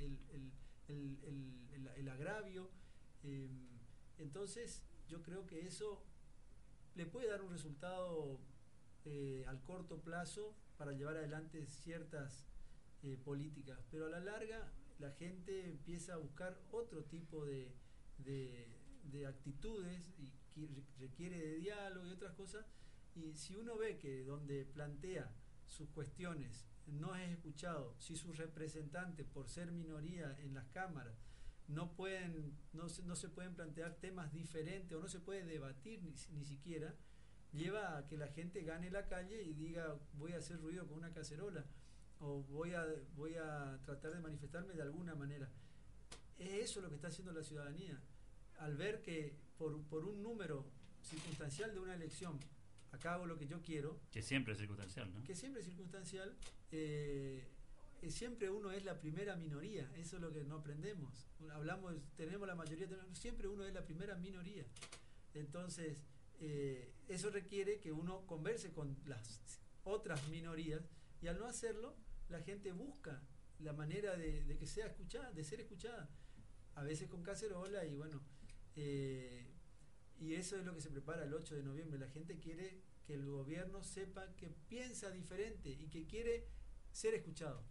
el, 0.87 2.09
agravio. 2.09 2.71
Em, 3.23 3.69
entonces 4.19 4.83
yo 5.09 5.23
creo 5.23 5.47
que 5.47 5.67
eso 5.67 6.03
le 6.95 7.07
puede 7.07 7.29
dar 7.29 7.43
un 7.43 7.51
resultado 7.51 8.41
eh, 9.05 9.45
al 9.47 9.63
corto 9.63 10.01
plazo 10.01 10.55
para 10.77 10.93
llevar 10.93 11.17
adelante 11.17 11.67
ciertas 11.67 12.47
eh, 13.03 13.17
políticas, 13.25 13.79
pero 13.91 14.07
a 14.07 14.09
la 14.09 14.21
larga 14.21 14.73
la 14.99 15.11
gente 15.13 15.69
empieza 15.69 16.15
a 16.15 16.17
buscar 16.17 16.59
otro 16.71 17.05
tipo 17.05 17.45
de 17.45 17.71
actitudes 19.27 20.13
y 20.19 20.33
requiere 20.99 21.39
de 21.39 21.57
diálogo 21.57 22.07
y 22.07 22.11
otras 22.11 22.35
cosas. 22.35 22.67
Y 23.15 23.35
si 23.35 23.57
uno 23.57 23.77
ve 23.77 23.99
que 23.99 24.25
donde 24.25 24.65
plantea 24.65 25.31
sus 25.67 25.89
cuestiones 25.91 26.67
no 26.87 27.15
es 27.15 27.31
escuchado, 27.31 27.95
si 27.99 28.17
sus 28.17 28.37
representantes, 28.37 29.27
por 29.27 29.49
ser 29.49 29.71
minoría 29.73 30.37
en 30.41 30.55
las 30.55 30.67
cámaras, 30.69 31.15
no, 31.69 31.93
pueden, 31.93 32.57
no, 32.73 32.89
se, 32.89 33.03
no 33.03 33.15
se 33.15 33.29
pueden 33.29 33.55
plantear 33.55 33.97
temas 33.97 34.33
diferentes 34.33 34.97
o 34.97 35.01
no 35.01 35.09
se 35.09 35.21
puede 35.21 35.45
debatir 35.45 36.03
ni, 36.03 36.15
ni 36.33 36.45
siquiera, 36.45 36.95
lleva 37.53 37.99
a 37.99 38.07
que 38.07 38.17
la 38.17 38.29
gente 38.29 38.63
gane 38.63 38.91
la 38.91 39.07
calle 39.07 39.43
y 39.43 39.53
diga 39.53 39.99
voy 40.15 40.33
a 40.33 40.39
hacer 40.39 40.61
ruido 40.61 40.87
con 40.87 40.99
una 40.99 41.13
cacerola 41.13 41.65
o 42.21 42.43
voy 42.45 42.75
a, 42.75 42.85
voy 43.17 43.35
a 43.37 43.79
tratar 43.85 44.13
de 44.13 44.21
manifestarme 44.21 44.75
de 44.75 44.83
alguna 44.83 45.15
manera. 45.15 45.49
Es 46.39 46.71
eso 46.71 46.81
lo 46.81 46.89
que 46.89 46.95
está 46.95 47.09
haciendo 47.09 47.33
la 47.33 47.43
ciudadanía 47.43 48.01
al 48.59 48.77
ver 48.77 49.03
que 49.03 49.35
por, 49.57 49.81
por 49.85 50.05
un 50.05 50.23
número 50.23 50.65
circunstancial 51.03 51.73
de 51.73 51.81
una 51.81 51.95
elección 51.95 52.39
acabo 52.93 53.27
lo 53.27 53.39
que 53.39 53.47
yo 53.47 53.61
quiero. 53.63 54.01
Que 54.11 54.23
siempre 54.23 54.53
es 54.53 54.59
circunstancial, 54.59 55.13
¿no? 55.13 55.25
Que 55.25 55.35
siempre 55.35 55.61
es 55.61 55.67
circunstancial. 55.67 56.37
Eh, 56.71 57.47
eh, 58.01 58.11
siempre 58.11 58.49
uno 58.51 58.71
es 58.71 58.85
la 58.85 58.99
primera 59.01 59.35
minoría, 59.37 59.91
eso 59.97 60.17
es 60.17 60.23
lo 60.23 60.33
que 60.33 60.45
no 60.45 60.57
aprendemos. 60.57 61.29
Hablamos, 61.51 61.95
tenemos 62.17 62.47
la 62.47 62.55
mayoría, 62.55 62.89
siempre 63.13 63.49
uno 63.49 63.65
es 63.65 63.75
la 63.75 63.85
primera 63.85 64.17
minoría. 64.17 64.65
Entonces, 65.35 66.05
eh, 66.41 66.93
eso 67.09 67.31
requiere 67.31 67.81
que 67.81 67.91
uno 67.91 68.25
converse 68.27 68.71
con 68.71 68.97
las 69.07 69.41
otras 69.85 70.29
minorías 70.29 70.83
y 71.21 71.27
al 71.27 71.39
no 71.39 71.47
hacerlo, 71.47 71.97
la 72.29 72.41
gente 72.41 72.73
busca 72.73 73.21
la 73.59 73.73
manera 73.73 74.17
de, 74.17 74.57
que 74.57 74.67
sea 74.67 74.87
escuchada, 74.87 75.33
de 75.33 75.43
ser 75.43 75.61
escuchada. 75.61 76.09
A 76.77 76.85
veces 76.85 77.09
con 77.09 77.25
cacerola 77.25 77.85
y 77.85 77.95
bueno, 77.97 78.23
y 78.81 80.35
eso 80.35 80.57
es 80.57 80.65
lo 80.65 80.75
que 80.75 80.81
se 80.81 80.91
prepara 80.91 81.25
el 81.25 81.35
8 81.35 81.57
de 81.57 81.63
noviembre. 81.63 81.99
La 81.99 82.09
gente 82.09 82.39
quiere 82.39 82.81
que 83.07 83.15
el 83.15 83.25
gobierno 83.25 83.83
sepa 83.83 84.35
que 84.37 84.51
piensa 84.69 85.11
diferente 85.11 85.71
y 85.71 85.89
que 85.89 86.07
quiere 86.07 86.47
ser 86.93 87.15
escuchado. 87.15 87.65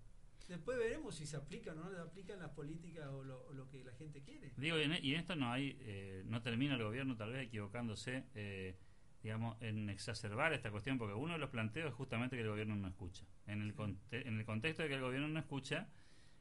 Después 0.47 0.77
veremos 0.77 1.15
si 1.15 1.25
se 1.25 1.35
aplican 1.35 1.77
o 1.77 1.83
no 1.83 1.91
se 1.91 1.99
aplican 1.99 2.39
las 2.39 2.51
políticas 2.51 3.07
o 3.07 3.23
lo, 3.23 3.69
que 3.69 3.83
la 3.83 3.91
gente 3.93 4.21
quiere. 4.23 4.53
Digo, 4.55 4.79
y 4.79 4.83
en, 4.83 4.93
e, 4.93 5.15
esto 5.15 5.35
no 5.35 5.51
hay, 5.51 5.77
eh, 5.81 6.23
no 6.25 6.41
termina 6.41 6.75
el 6.75 6.83
gobierno 6.83 7.17
tal 7.17 7.33
vez 7.33 7.47
equivocándose, 7.47 8.23
eh, 8.33 8.77
digamos, 9.21 9.61
en 9.61 9.89
exacerbar 9.89 10.53
esta 10.53 10.71
cuestión, 10.71 10.97
porque 10.97 11.13
uno 11.13 11.33
de 11.33 11.39
los 11.39 11.49
planteos 11.49 11.89
es 11.89 11.95
justamente 11.95 12.37
que 12.37 12.43
el 12.43 12.49
gobierno 12.49 12.77
no 12.77 12.87
escucha. 12.87 13.25
En 13.45 13.61
el, 13.61 13.75
en 14.11 14.39
el 14.39 14.45
contexto 14.45 14.83
de 14.83 14.89
que 14.89 14.95
el 14.95 15.01
gobierno 15.01 15.27
no 15.27 15.39
escucha, 15.39 15.89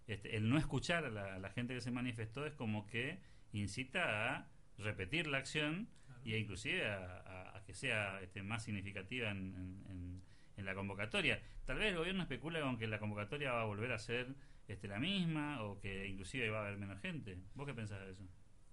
este, 0.06 0.36
el 0.36 0.48
no 0.48 0.56
escuchar 0.56 1.04
a 1.04 1.38
la 1.40 1.50
gente 1.50 1.74
que 1.74 1.80
se 1.80 1.90
manifestó 1.90 2.46
es 2.46 2.54
como 2.54 2.86
que 2.86 3.18
incita 3.52 4.36
a 4.36 4.48
repetir 4.78 5.26
la 5.26 5.38
acción 5.38 5.88
y 6.24 6.34
inclusive 6.34 6.86
a, 6.86 7.62
que 7.66 7.74
sea 7.74 8.20
este, 8.20 8.42
más 8.42 8.64
significativa 8.64 9.30
en, 9.30 10.22
la 10.56 10.74
convocatoria. 10.74 11.40
Tal 11.64 11.78
vez 11.78 11.92
el 11.92 11.98
gobierno 11.98 12.22
especula 12.22 12.60
con 12.60 12.76
que 12.76 12.88
la 12.88 12.98
convocatoria 12.98 13.52
va 13.52 13.62
a 13.62 13.66
volver 13.66 13.92
a 13.92 13.98
ser 13.98 14.34
este, 14.66 14.88
la 14.88 14.98
misma 14.98 15.62
o 15.62 15.78
que 15.78 16.08
inclusive 16.08 16.50
va 16.50 16.58
a 16.58 16.66
haber 16.66 16.78
menos 16.78 17.00
gente. 17.00 17.38
¿Vos 17.54 17.66
qué 17.66 17.74
pensás 17.74 18.00
de 18.00 18.10
eso? 18.10 18.24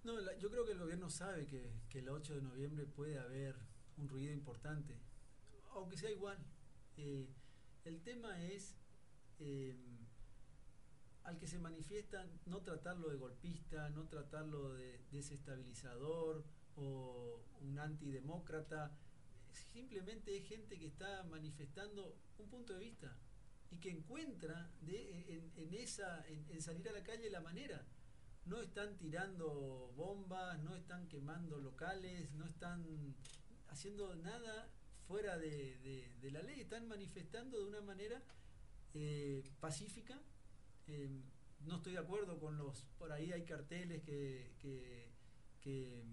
No, 0.04 0.20
yo 0.38 0.50
creo 0.50 0.66
que 0.66 0.72
el 0.72 0.80
gobierno 0.80 1.10
sabe 1.10 1.46
que, 1.46 2.00
el 2.00 2.10
8 2.10 2.36
de 2.36 2.42
noviembre 2.42 2.86
puede 2.86 3.20
haber 3.20 3.56
un 3.98 4.10
ruido 4.10 4.34
importante, 4.34 4.98
aunque 5.74 5.98
sea 5.98 6.10
igual. 6.10 6.38
Eh, 6.98 7.30
el 7.86 8.02
tema 8.02 8.42
es 8.44 8.76
eh, 9.40 9.78
al 11.24 11.38
que 11.38 11.48
se 11.48 11.58
manifiesta 11.58 12.26
no 12.46 12.62
tratarlo 12.62 13.10
de 13.10 13.16
golpista, 13.16 13.90
no 13.90 14.08
tratarlo 14.08 14.74
de 14.74 15.00
desestabilizador 15.12 16.44
o 16.76 17.40
un 17.62 17.80
antidemócrata, 17.80 18.92
simplemente 19.74 20.36
es 20.36 20.48
gente 20.48 20.78
que 20.78 20.88
está 20.88 21.24
manifestando 21.24 22.18
un 22.40 22.50
punto 22.50 22.74
de 22.74 22.80
vista 22.80 23.16
y 23.72 23.78
que 23.78 23.90
encuentra 23.90 24.70
de, 24.82 25.52
en, 25.56 25.74
esa, 25.74 26.26
en, 26.28 26.62
salir 26.62 26.88
a 26.90 26.92
la 26.92 27.04
calle 27.04 27.30
la 27.30 27.42
manera. 27.42 27.86
No 28.46 28.62
están 28.62 28.98
tirando 28.98 29.94
bombas, 29.96 30.60
no 30.64 30.76
están 30.76 31.08
quemando 31.08 31.60
locales, 31.60 32.34
no 32.34 32.46
están 32.46 33.16
haciendo 33.70 34.14
nada 34.16 34.70
fuera 35.08 35.38
de, 35.38 36.12
la 36.24 36.42
ley, 36.42 36.60
están 36.60 36.88
manifestando 36.88 37.60
de 37.60 37.66
una 37.66 37.82
manera 37.82 38.22
eh, 38.94 39.44
pacífica 39.62 40.20
eh, 40.88 41.10
no 41.66 41.76
estoy 41.76 41.94
de 41.94 42.00
acuerdo 42.00 42.40
con 42.40 42.58
los, 42.58 42.84
por 42.98 43.12
ahí 43.12 43.32
hay 43.32 43.44
carteles 43.44 44.02
que, 44.04 44.52
que, 44.60 46.04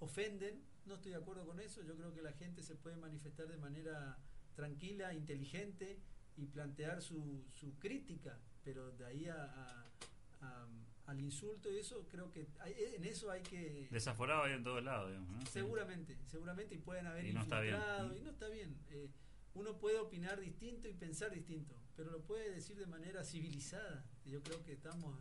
ofenden, 0.00 0.62
no 0.86 0.94
estoy 0.94 1.10
de 1.12 1.16
acuerdo 1.18 1.44
con 1.44 1.58
eso, 1.58 1.82
yo 1.82 1.96
creo 1.96 2.14
que 2.14 2.22
la 2.22 2.32
gente 2.32 2.62
se 2.62 2.76
puede 2.76 2.96
manifestar 2.96 3.48
de 3.48 3.56
manera 3.56 4.16
tranquila, 4.54 5.12
inteligente 5.12 5.98
y 6.36 6.46
plantear 6.46 7.02
su, 7.02 7.44
su 7.52 7.78
crítica, 7.78 8.38
pero 8.62 8.92
de 8.92 9.06
ahí 9.06 9.26
a, 9.26 9.84
al 11.06 11.20
insulto 11.20 11.72
y 11.72 11.78
eso, 11.78 12.06
creo 12.10 12.30
que 12.30 12.46
en 12.64 13.04
eso 13.04 13.30
hay 13.30 13.42
que... 13.42 13.88
Desaforado 13.90 14.44
hay 14.44 14.52
en 14.52 14.62
todos 14.62 14.84
lados, 14.84 15.10
Seguramente, 15.50 16.18
seguramente, 16.26 16.74
y 16.74 16.78
pueden 16.78 17.06
haber 17.06 17.24
y 17.24 17.32
no 17.32 17.40
está 17.40 17.60
bien. 17.60 17.76
y 18.14 18.20
no 18.20 18.30
está 18.30 18.48
bien. 18.48 18.76
Eh, 18.90 19.08
uno 19.58 19.78
puede 19.78 19.98
opinar 19.98 20.40
distinto 20.40 20.88
y 20.88 20.94
pensar 20.94 21.32
distinto, 21.32 21.74
pero 21.96 22.10
lo 22.10 22.22
puede 22.22 22.50
decir 22.50 22.76
de 22.76 22.86
manera 22.86 23.24
civilizada. 23.24 24.04
yo 24.24 24.42
creo 24.42 24.62
que 24.64 24.72
estamos 24.72 25.18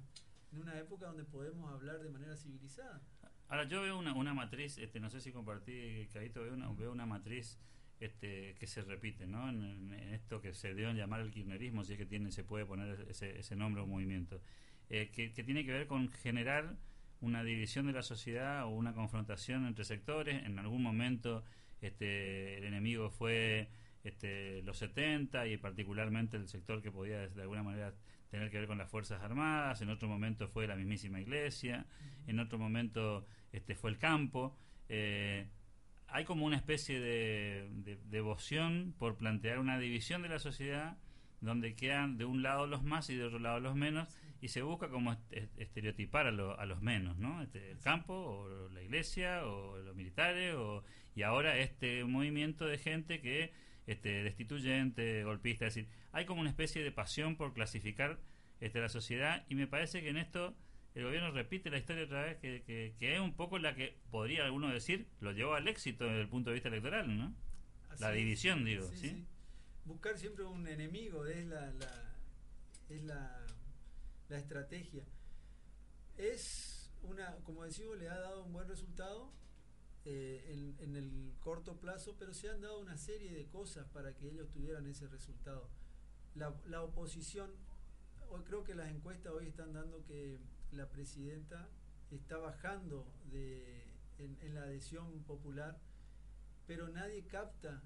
en 0.51 0.59
una 0.59 0.77
época 0.77 1.07
donde 1.07 1.23
podemos 1.23 1.71
hablar 1.73 1.99
de 1.99 2.09
manera 2.09 2.37
civilizada. 2.37 3.01
Ahora 3.49 3.67
yo 3.67 3.81
veo 3.81 3.97
una, 3.97 4.13
una 4.13 4.33
matriz, 4.33 4.77
este, 4.77 4.99
no 4.99 5.09
sé 5.09 5.21
si 5.21 5.31
compartí, 5.31 6.07
Cadito, 6.13 6.43
veo 6.43 6.53
una, 6.53 6.71
veo 6.73 6.91
una 6.91 7.05
matriz 7.05 7.57
este, 7.99 8.55
que 8.59 8.67
se 8.67 8.81
repite, 8.83 9.25
¿no? 9.25 9.49
En, 9.49 9.93
esto 10.13 10.39
que 10.39 10.53
se 10.53 10.75
dio 10.75 10.91
llamar 10.91 11.21
el 11.21 11.31
kirchnerismo, 11.31 11.83
si 11.83 11.93
es 11.93 11.97
que 11.97 12.05
tiene, 12.05 12.31
se 12.31 12.43
puede 12.43 12.65
poner 12.65 13.07
ese, 13.09 13.39
ese 13.39 13.55
nombre 13.55 13.81
o 13.81 13.87
movimiento, 13.87 14.41
eh, 14.89 15.09
que, 15.11 15.33
que 15.33 15.43
tiene 15.43 15.65
que 15.65 15.71
ver 15.71 15.87
con 15.87 16.09
generar 16.09 16.77
una 17.21 17.43
división 17.43 17.87
de 17.87 17.93
la 17.93 18.03
sociedad 18.03 18.65
o 18.65 18.69
una 18.69 18.93
confrontación 18.93 19.65
entre 19.65 19.83
sectores. 19.83 20.45
En 20.45 20.59
algún 20.59 20.83
momento 20.83 21.43
este, 21.81 22.57
el 22.57 22.65
enemigo 22.65 23.09
fue 23.09 23.69
este, 24.07 24.61
los 24.63 24.77
70 24.77 25.47
y 25.47 25.57
particularmente 25.57 26.37
el 26.37 26.47
sector 26.47 26.81
que 26.81 26.91
podía 26.91 27.27
de 27.27 27.41
alguna 27.41 27.63
manera 27.63 27.93
tener 28.29 28.49
que 28.49 28.59
ver 28.59 28.67
con 28.67 28.77
las 28.77 28.89
Fuerzas 28.89 29.21
Armadas, 29.21 29.81
en 29.81 29.89
otro 29.89 30.07
momento 30.07 30.47
fue 30.47 30.67
la 30.67 30.75
mismísima 30.75 31.19
iglesia, 31.19 31.85
en 32.27 32.39
otro 32.39 32.57
momento 32.57 33.25
este, 33.51 33.75
fue 33.75 33.89
el 33.89 33.97
campo. 33.97 34.57
Eh, 34.89 35.47
hay 36.07 36.25
como 36.25 36.45
una 36.45 36.55
especie 36.55 36.99
de, 36.99 37.97
devoción 38.05 38.93
por 38.97 39.17
plantear 39.17 39.59
una 39.59 39.77
división 39.77 40.21
de 40.21 40.29
la 40.29 40.39
sociedad 40.39 40.97
donde 41.41 41.75
quedan 41.75 42.17
de 42.17 42.25
un 42.25 42.41
lado 42.41 42.65
los 42.65 42.83
más 42.83 43.09
y 43.09 43.15
de 43.15 43.25
otro 43.25 43.39
lado 43.39 43.59
los 43.59 43.75
menos 43.75 44.07
y 44.41 44.47
se 44.47 44.61
busca 44.61 44.89
como 44.89 45.15
estereotipar 45.57 46.27
a, 46.27 46.29
a 46.29 46.65
los 46.65 46.81
menos, 46.81 47.17
¿no? 47.17 47.41
Este, 47.41 47.71
el 47.71 47.79
campo 47.79 48.13
o 48.13 48.69
la 48.69 48.81
iglesia 48.81 49.45
o 49.45 49.77
los 49.77 49.95
militares 49.95 50.55
o, 50.55 50.83
y 51.15 51.23
ahora 51.23 51.57
este 51.57 52.03
movimiento 52.05 52.65
de 52.65 52.77
gente 52.77 53.21
que 53.21 53.51
este, 53.87 54.23
destituyente, 54.23 55.23
golpista, 55.23 55.65
es 55.65 55.75
decir, 55.75 55.89
hay 56.11 56.25
como 56.25 56.41
una 56.41 56.49
especie 56.49 56.83
de 56.83 56.91
pasión 56.91 57.35
por 57.35 57.53
clasificar 57.53 58.19
este, 58.59 58.79
la 58.79 58.89
sociedad 58.89 59.45
y 59.49 59.55
me 59.55 59.67
parece 59.67 60.01
que 60.01 60.09
en 60.09 60.17
esto 60.17 60.55
el 60.93 61.05
gobierno 61.05 61.31
repite 61.31 61.69
la 61.69 61.77
historia 61.77 62.05
otra 62.05 62.23
vez, 62.23 62.37
que, 62.37 62.93
es 62.99 63.19
un 63.19 63.35
poco 63.35 63.59
la 63.59 63.75
que 63.75 63.97
podría 64.11 64.45
alguno 64.45 64.69
decir 64.69 65.07
lo 65.19 65.31
llevó 65.31 65.55
al 65.55 65.67
éxito 65.67 66.05
desde 66.05 66.21
el 66.21 66.29
punto 66.29 66.49
de 66.49 66.55
vista 66.55 66.69
electoral, 66.69 67.17
¿no? 67.17 67.33
la 67.99 68.11
división, 68.11 68.63
digo, 68.63 68.87
sí, 68.93 69.25
Buscar 69.85 70.17
siempre 70.17 70.43
un 70.43 70.67
enemigo 70.67 71.25
es 71.25 71.45
la, 71.47 71.71
la 71.71 72.07
es 72.89 73.03
la, 73.03 73.45
la 74.29 74.37
estrategia. 74.37 75.03
Es 76.17 76.91
una, 77.03 77.35
como 77.43 77.63
decimos, 77.63 77.97
le 77.97 78.09
ha 78.09 78.17
dado 78.17 78.43
un 78.43 78.53
buen 78.53 78.67
resultado 78.67 79.31
eh, 80.09 80.73
en, 80.79 80.95
el 80.95 81.33
corto 81.41 81.81
plazo, 81.81 82.15
pero 82.17 82.33
se 82.33 82.49
han 82.49 82.61
dado 82.61 82.79
una 82.79 82.95
serie 82.95 83.29
de 83.29 83.45
cosas 83.49 83.85
para 83.89 84.15
que 84.15 84.29
ellos 84.29 84.49
tuvieran 84.49 84.87
ese 84.87 85.05
resultado. 85.09 85.69
La, 86.33 86.81
oposición, 86.81 87.51
hoy 88.29 88.41
creo 88.45 88.63
que 88.63 88.73
las 88.73 88.89
encuestas 88.89 89.33
hoy 89.33 89.47
están 89.47 89.73
dando 89.73 90.05
que 90.05 90.39
la 90.71 90.87
presidenta 90.89 91.67
está 92.09 92.37
bajando 92.37 93.05
de, 93.31 93.83
en, 94.17 94.55
la 94.55 94.61
adhesión 94.61 95.23
popular, 95.23 95.77
pero 96.67 96.87
nadie 96.87 97.27
capta, 97.27 97.83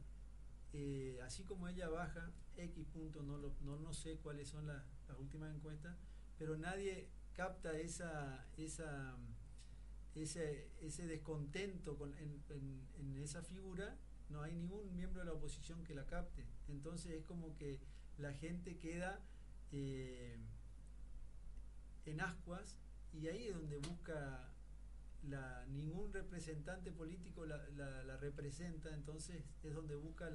eh, 0.74 1.20
así 1.24 1.44
como 1.44 1.68
ella 1.68 1.90
baja, 1.90 2.32
X 2.56 2.86
punto, 2.94 3.24
no, 3.24 3.40
no, 3.40 3.80
no 3.80 3.94
sé 3.94 4.18
cuáles 4.18 4.48
son 4.48 4.68
las, 4.68 4.84
las 5.08 5.18
últimas 5.18 5.56
encuestas, 5.56 5.98
pero 6.38 6.56
nadie 6.56 7.10
capta 7.34 7.80
esa, 7.80 8.46
esa 8.58 9.18
ese, 10.16 10.70
descontento 11.08 11.98
con, 11.98 12.14
en, 12.18 13.18
esa 13.18 13.42
figura, 13.42 13.98
no 14.30 14.42
hay 14.42 14.54
ningún 14.54 14.94
miembro 14.94 15.22
de 15.22 15.26
la 15.26 15.34
oposición 15.34 15.84
que 15.84 15.94
la 15.94 16.06
capte. 16.06 16.46
Entonces 16.70 17.14
es 17.14 17.24
como 17.24 17.56
que 17.56 17.80
la 18.18 18.34
gente 18.34 18.78
queda 18.78 19.20
eh, 19.72 20.38
en 22.06 22.22
ascuas 22.22 22.78
y 23.14 23.28
ahí 23.28 23.48
es 23.48 23.54
donde 23.54 23.78
busca 23.78 24.48
ningún 25.70 26.12
representante 26.12 26.92
político 26.92 27.46
la, 27.46 28.18
representa, 28.18 28.94
entonces 28.94 29.44
es 29.64 29.74
donde 29.74 29.96
busca 29.96 30.28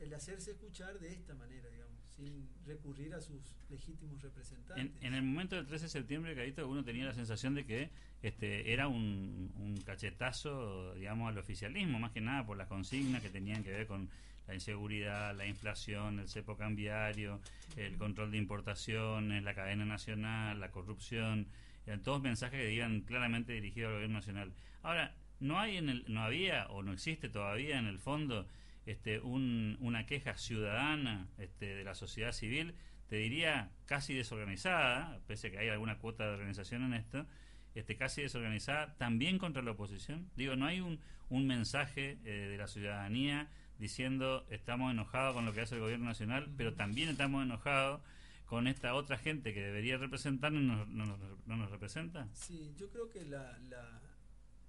el 0.00 0.14
hacerse 0.14 0.52
escuchar 0.52 0.98
de 0.98 1.12
esta 1.12 1.34
manera, 1.34 1.68
digamos 1.68 2.01
sin 2.22 2.48
recurrir 2.66 3.14
a 3.14 3.20
sus 3.20 3.40
legítimos 3.68 4.22
representantes. 4.22 4.92
En, 5.00 5.14
el 5.14 5.22
momento 5.22 5.56
del 5.56 5.66
13 5.66 5.86
de 5.86 5.88
septiembre, 5.88 6.34
Cadito, 6.34 6.68
uno 6.68 6.84
tenía 6.84 7.04
la 7.04 7.14
sensación 7.14 7.54
de 7.54 7.64
que 7.64 7.90
este 8.22 8.72
era 8.72 8.86
un, 8.86 9.80
cachetazo, 9.84 10.94
digamos, 10.94 11.28
al 11.28 11.38
oficialismo, 11.38 11.98
más 11.98 12.12
que 12.12 12.20
nada 12.20 12.46
por 12.46 12.56
las 12.56 12.68
consignas 12.68 13.22
que 13.22 13.30
tenían 13.30 13.64
que 13.64 13.72
ver 13.72 13.86
con 13.86 14.08
la 14.46 14.54
inseguridad, 14.54 15.36
la 15.36 15.46
inflación, 15.46 16.20
el 16.20 16.28
cepo 16.28 16.56
cambiario, 16.56 17.40
el 17.76 17.96
control 17.96 18.30
de 18.30 18.38
importaciones, 18.38 19.42
la 19.42 19.54
cadena 19.54 19.84
nacional, 19.84 20.60
la 20.60 20.70
corrupción. 20.70 21.48
eran 21.86 22.02
todos 22.02 22.22
mensajes 22.22 22.60
que 22.60 22.66
digan 22.66 23.00
claramente 23.00 23.52
dirigidos 23.52 23.88
al 23.88 23.94
gobierno 23.94 24.18
nacional. 24.18 24.52
Ahora, 24.82 25.14
no 25.40 25.58
hay 25.58 25.76
en 25.76 25.88
el, 25.88 26.04
no 26.06 26.22
había 26.22 26.66
o 26.68 26.82
no 26.82 26.92
existe 26.92 27.28
todavía 27.28 27.78
en 27.78 27.86
el 27.86 27.98
fondo 27.98 28.46
este, 28.86 29.20
una 29.20 30.06
queja 30.06 30.36
ciudadana 30.36 31.28
este, 31.38 31.74
de 31.74 31.84
la 31.84 31.94
sociedad 31.94 32.32
civil, 32.32 32.74
te 33.08 33.16
diría 33.16 33.70
casi 33.86 34.14
desorganizada, 34.14 35.20
pese 35.26 35.48
a 35.48 35.50
que 35.50 35.58
hay 35.58 35.68
alguna 35.68 35.98
cuota 35.98 36.24
de 36.24 36.32
organización 36.32 36.82
en 36.84 36.94
esto, 36.94 37.26
este, 37.74 37.96
casi 37.96 38.22
desorganizada, 38.22 38.94
también 38.96 39.38
contra 39.38 39.62
la 39.62 39.72
oposición. 39.72 40.30
Digo, 40.36 40.56
no 40.56 40.66
hay 40.66 40.80
un, 40.80 41.00
un 41.28 41.46
mensaje 41.46 42.18
eh, 42.24 42.48
de 42.50 42.56
la 42.56 42.68
ciudadanía 42.68 43.48
diciendo 43.78 44.46
estamos 44.50 44.92
enojados 44.92 45.34
con 45.34 45.44
lo 45.44 45.52
que 45.52 45.62
hace 45.62 45.74
el 45.74 45.80
gobierno 45.80 46.06
nacional, 46.06 46.52
pero 46.56 46.74
también 46.74 47.08
estamos 47.08 47.42
enojados 47.42 48.00
con 48.46 48.66
esta 48.66 48.94
otra 48.94 49.16
gente 49.16 49.54
que 49.54 49.62
debería 49.62 49.96
representarnos 49.96 50.62
no, 50.62 50.84
no, 50.84 51.16
no, 51.46 51.56
nos 51.56 51.70
representa. 51.70 52.28
Sí, 52.34 52.74
yo 52.76 52.90
creo 52.90 53.08
que 53.08 53.24
la, 53.24 53.58
la, 53.70 54.00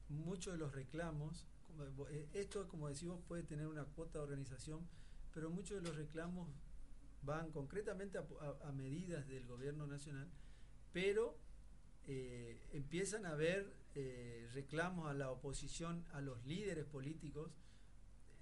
muchos 0.08 0.54
de 0.54 0.60
los 0.60 0.74
reclamos, 0.74 1.46
esto 2.34 2.68
como 2.68 2.90
decimos 2.90 3.20
puede 3.28 3.44
tener 3.44 3.68
una 3.68 3.86
cuota 3.86 4.20
de 4.20 4.24
organización, 4.24 4.88
pero 5.34 5.50
muchos 5.50 5.82
de 5.82 5.88
los 5.88 5.98
reclamos 5.98 6.48
van 7.24 7.52
concretamente 7.52 8.18
a, 8.18 8.72
medidas 8.74 9.28
del 9.28 9.46
gobierno 9.48 9.88
nacional, 9.88 10.30
pero 10.92 11.38
eh, 12.06 12.60
empiezan 12.74 13.26
a 13.26 13.32
haber 13.32 13.74
eh, 13.96 14.50
reclamos 14.54 15.10
a 15.10 15.14
la 15.14 15.32
oposición, 15.32 16.06
a 16.14 16.22
los 16.22 16.44
líderes 16.46 16.86
políticos, 16.86 17.52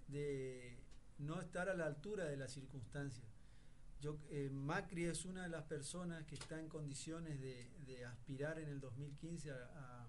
de 0.07 0.77
no 1.19 1.39
estar 1.39 1.69
a 1.69 1.75
la 1.75 1.85
altura 1.85 2.25
de 2.25 2.37
las 2.37 2.51
circunstancias. 2.51 3.25
Yo, 4.01 4.17
Macri 4.51 5.05
es 5.05 5.25
una 5.25 5.43
de 5.43 5.49
las 5.49 5.63
personas 5.65 6.25
que 6.25 6.33
está 6.33 6.59
en 6.59 6.67
condiciones 6.67 7.39
de, 7.39 8.05
aspirar 8.05 8.57
en 8.57 8.69
el 8.69 8.79
2015 8.79 9.51
a 9.51 10.07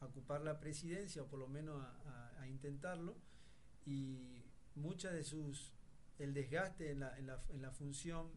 ocupar 0.00 0.42
la 0.42 0.58
presidencia 0.60 1.22
o 1.22 1.26
por 1.26 1.38
lo 1.38 1.48
menos 1.48 1.82
a, 1.82 2.22
intentarlo 2.46 3.16
y 3.86 4.44
muchas 4.76 5.12
de 5.12 5.24
sus 5.24 5.72
el 6.20 6.32
desgaste 6.32 6.92
en 6.92 7.00
la, 7.00 7.18
en, 7.18 7.26
la, 7.26 7.42
en 7.48 7.60
la 7.60 7.72
función 7.72 8.30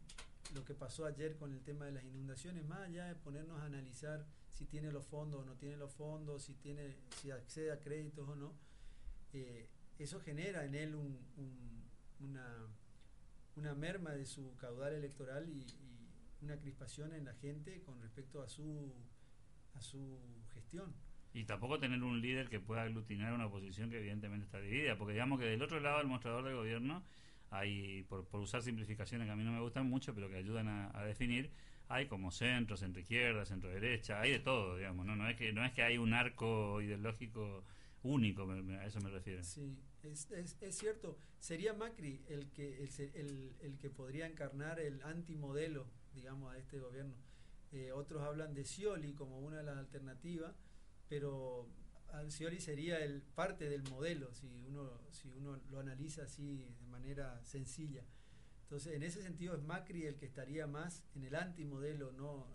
lo 0.55 0.65
que 0.65 0.73
pasó 0.73 1.05
ayer 1.05 1.37
con 1.37 1.53
el 1.53 1.61
tema 1.61 1.85
de 1.85 1.91
las 1.91 2.03
inundaciones 2.03 2.65
más 2.65 2.79
allá 2.79 3.05
de 3.05 3.15
ponernos 3.15 3.61
a 3.61 3.65
analizar 3.65 4.25
si 4.49 4.65
tiene 4.65 4.91
los 4.91 5.05
fondos 5.05 5.41
o 5.41 5.45
no 5.45 5.55
tiene 5.57 5.77
los 5.77 5.93
fondos 5.93 6.43
si 6.43 6.55
tiene 6.55 6.95
si 7.21 7.29
accede 7.29 7.71
a 7.71 7.79
créditos 7.79 8.27
o 8.27 8.35
no 8.35 8.53
eh, 9.33 9.69
eso 9.99 10.19
genera 10.21 10.65
en 10.65 10.75
él 10.75 10.95
un, 10.95 11.19
una, 12.19 12.67
una 13.55 13.75
merma 13.75 14.11
de 14.11 14.25
su 14.25 14.55
caudal 14.57 14.93
electoral 14.93 15.47
y, 15.49 15.65
una 16.41 16.57
crispación 16.57 17.13
en 17.13 17.25
la 17.25 17.33
gente 17.33 17.81
con 17.81 18.01
respecto 18.01 18.41
a 18.41 18.47
su 18.47 18.93
a 19.73 19.81
su 19.81 20.17
gestión 20.53 20.93
y 21.33 21.43
tampoco 21.43 21.79
tener 21.79 22.01
un 22.03 22.21
líder 22.21 22.49
que 22.49 22.59
pueda 22.59 22.83
aglutinar 22.83 23.33
una 23.33 23.45
oposición 23.45 23.89
que 23.89 23.99
evidentemente 23.99 24.45
está 24.45 24.59
dividida, 24.59 24.97
porque 24.97 25.13
digamos 25.13 25.39
que 25.39 25.45
del 25.45 25.61
otro 25.61 25.79
lado 25.79 25.99
del 25.99 26.07
mostrador 26.07 26.43
del 26.43 26.55
gobierno 26.55 27.03
hay, 27.51 28.03
por, 28.03 28.25
usar 28.33 28.61
simplificaciones 28.61 29.27
que 29.27 29.31
a 29.31 29.35
mí 29.35 29.43
no 29.43 29.51
me 29.51 29.61
gustan 29.61 29.87
mucho, 29.87 30.13
pero 30.13 30.29
que 30.29 30.37
ayudan 30.37 30.67
a, 30.67 31.03
definir, 31.03 31.51
hay 31.87 32.07
como 32.07 32.31
centro, 32.31 32.77
centro 32.77 33.01
izquierda, 33.01 33.45
centro 33.45 33.69
derecha, 33.69 34.21
hay 34.21 34.31
de 34.31 34.39
todo, 34.39 34.77
digamos, 34.77 35.05
¿no? 35.05 35.15
No 35.15 35.27
es 35.27 35.35
que, 35.35 35.51
no 35.53 35.63
es 35.65 35.71
que 35.73 35.83
hay 35.83 35.97
un 35.97 36.13
arco 36.13 36.81
ideológico 36.81 37.63
único, 38.03 38.49
a 38.51 38.85
eso 38.85 38.99
me 39.01 39.09
refiero. 39.09 39.43
Sí, 39.43 39.77
es, 40.03 40.29
es, 40.31 40.77
cierto. 40.77 41.17
Sería 41.39 41.73
Macri 41.73 42.23
el 42.27 42.51
que, 42.51 42.83
el, 42.83 43.55
el, 43.61 43.77
que 43.77 43.89
podría 43.89 44.27
encarnar 44.27 44.79
el 44.79 45.01
antimodelo, 45.03 45.87
digamos, 46.13 46.53
a 46.53 46.57
este 46.57 46.79
gobierno. 46.79 47.15
Eh, 47.71 47.91
otros 47.91 48.21
hablan 48.23 48.53
de 48.53 48.65
Scioli 48.65 49.13
como 49.13 49.39
una 49.39 49.57
de 49.57 49.63
las 49.63 49.77
alternativas 49.77 50.55
pero 51.09 51.67
Alcioli 52.13 52.59
sería 52.59 53.03
el 53.03 53.21
parte 53.21 53.67
del 53.67 53.83
modelo 53.89 54.31
si 54.33 54.47
uno 54.67 54.89
si 55.11 55.29
uno 55.29 55.59
lo 55.69 55.79
analiza 55.79 56.23
así 56.23 56.57
de 56.57 56.87
manera 56.87 57.43
sencilla. 57.43 58.03
Entonces 58.63 58.93
en 58.93 59.03
ese 59.03 59.21
sentido 59.21 59.55
es 59.55 59.63
Macri 59.63 60.05
el 60.05 60.15
que 60.15 60.27
estaría 60.27 60.67
más 60.67 61.03
en 61.15 61.23
el 61.23 61.35
antimodelo 61.35 62.11
no 62.11 62.47